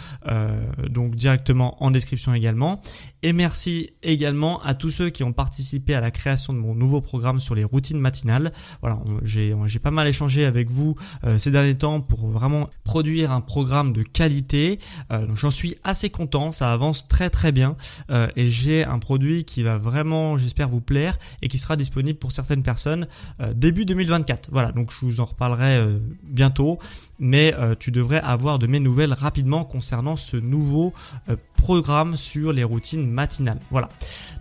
donc 0.89 1.15
directement 1.15 1.81
en 1.83 1.91
description 1.91 2.33
également. 2.33 2.81
Et 3.23 3.33
merci 3.33 3.89
également 4.03 4.61
à 4.61 4.75
tous 4.75 4.91
ceux 4.91 5.09
qui 5.09 5.23
ont 5.23 5.33
participé 5.33 5.95
à 5.95 6.01
la 6.01 6.11
création 6.11 6.53
de 6.53 6.59
mon 6.59 6.75
nouveau 6.75 7.01
programme 7.01 7.39
sur 7.39 7.55
les 7.55 7.63
routines 7.63 7.99
matinales. 7.99 8.51
Voilà, 8.81 8.99
j'ai 9.23 9.79
pas 9.79 9.89
mal 9.89 10.07
échangé 10.07 10.45
avec 10.45 10.69
vous 10.69 10.95
euh, 11.23 11.39
ces 11.39 11.49
derniers 11.49 11.75
temps 11.75 11.99
pour 11.99 12.27
vraiment 12.27 12.69
produire 12.83 13.31
un 13.31 13.41
programme 13.41 13.91
de 13.91 14.03
qualité. 14.03 14.79
Euh, 15.11 15.25
j'en 15.33 15.49
suis 15.49 15.75
assez 15.83 16.11
content, 16.11 16.51
ça 16.51 16.71
avance 16.71 17.07
très 17.07 17.31
très 17.31 17.51
bien 17.51 17.75
euh, 18.11 18.27
et 18.35 18.51
j'ai 18.51 18.83
un 18.83 18.99
produit 18.99 19.45
qui 19.45 19.63
va 19.63 19.79
vraiment, 19.79 20.37
j'espère, 20.37 20.69
vous 20.69 20.81
plaire 20.81 21.17
et 21.41 21.47
qui 21.47 21.57
sera 21.57 21.75
disponible 21.75 22.19
pour 22.19 22.31
certaines 22.31 22.63
personnes 22.63 23.07
début 23.55 23.85
2024. 23.85 24.49
Voilà, 24.51 24.71
donc 24.71 24.91
je 24.91 25.05
vous 25.05 25.21
en 25.21 25.25
reparlerai 25.25 25.83
bientôt, 26.23 26.77
mais 27.19 27.53
tu 27.79 27.91
devrais 27.91 28.21
avoir 28.21 28.59
de 28.59 28.67
mes 28.67 28.79
nouvelles 28.79 29.13
rapidement 29.13 29.63
concernant 29.63 30.15
ce 30.15 30.37
nouveau 30.37 30.93
programme 31.55 32.15
sur 32.17 32.53
les 32.53 32.63
routines 32.63 33.06
matinales. 33.07 33.59
Voilà. 33.71 33.89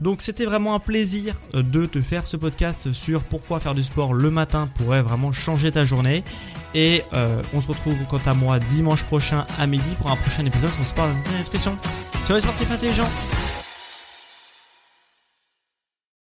Donc 0.01 0.23
c'était 0.23 0.45
vraiment 0.45 0.75
un 0.75 0.79
plaisir 0.79 1.37
euh, 1.55 1.63
de 1.63 1.87
te 1.87 2.01
faire 2.01 2.27
ce 2.27 2.37
podcast 2.37 2.93
sur 2.93 3.23
pourquoi 3.25 3.61
faire 3.61 3.75
du 3.75 3.83
sport 3.83 4.15
le 4.15 4.31
matin 4.31 4.69
pourrait 4.75 5.03
vraiment 5.03 5.33
changer 5.33 5.73
ta 5.73 5.85
journée. 5.85 6.25
Et 6.75 7.03
euh, 7.15 7.43
on 7.55 7.61
se 7.61 7.69
retrouve 7.69 7.97
quant 8.09 8.21
à 8.27 8.35
moi 8.35 8.59
dimanche 8.59 9.05
prochain 9.05 9.47
à 9.59 9.67
midi 9.67 9.95
pour 10.01 10.11
un 10.11 10.17
prochain 10.17 10.45
épisode 10.45 10.73
sur 10.73 10.87
Sport 10.87 11.09
et 11.09 11.39
Nutrition. 11.39 11.77
Les 12.29 12.41
sportifs 12.41 12.71
intelligents 12.71 13.09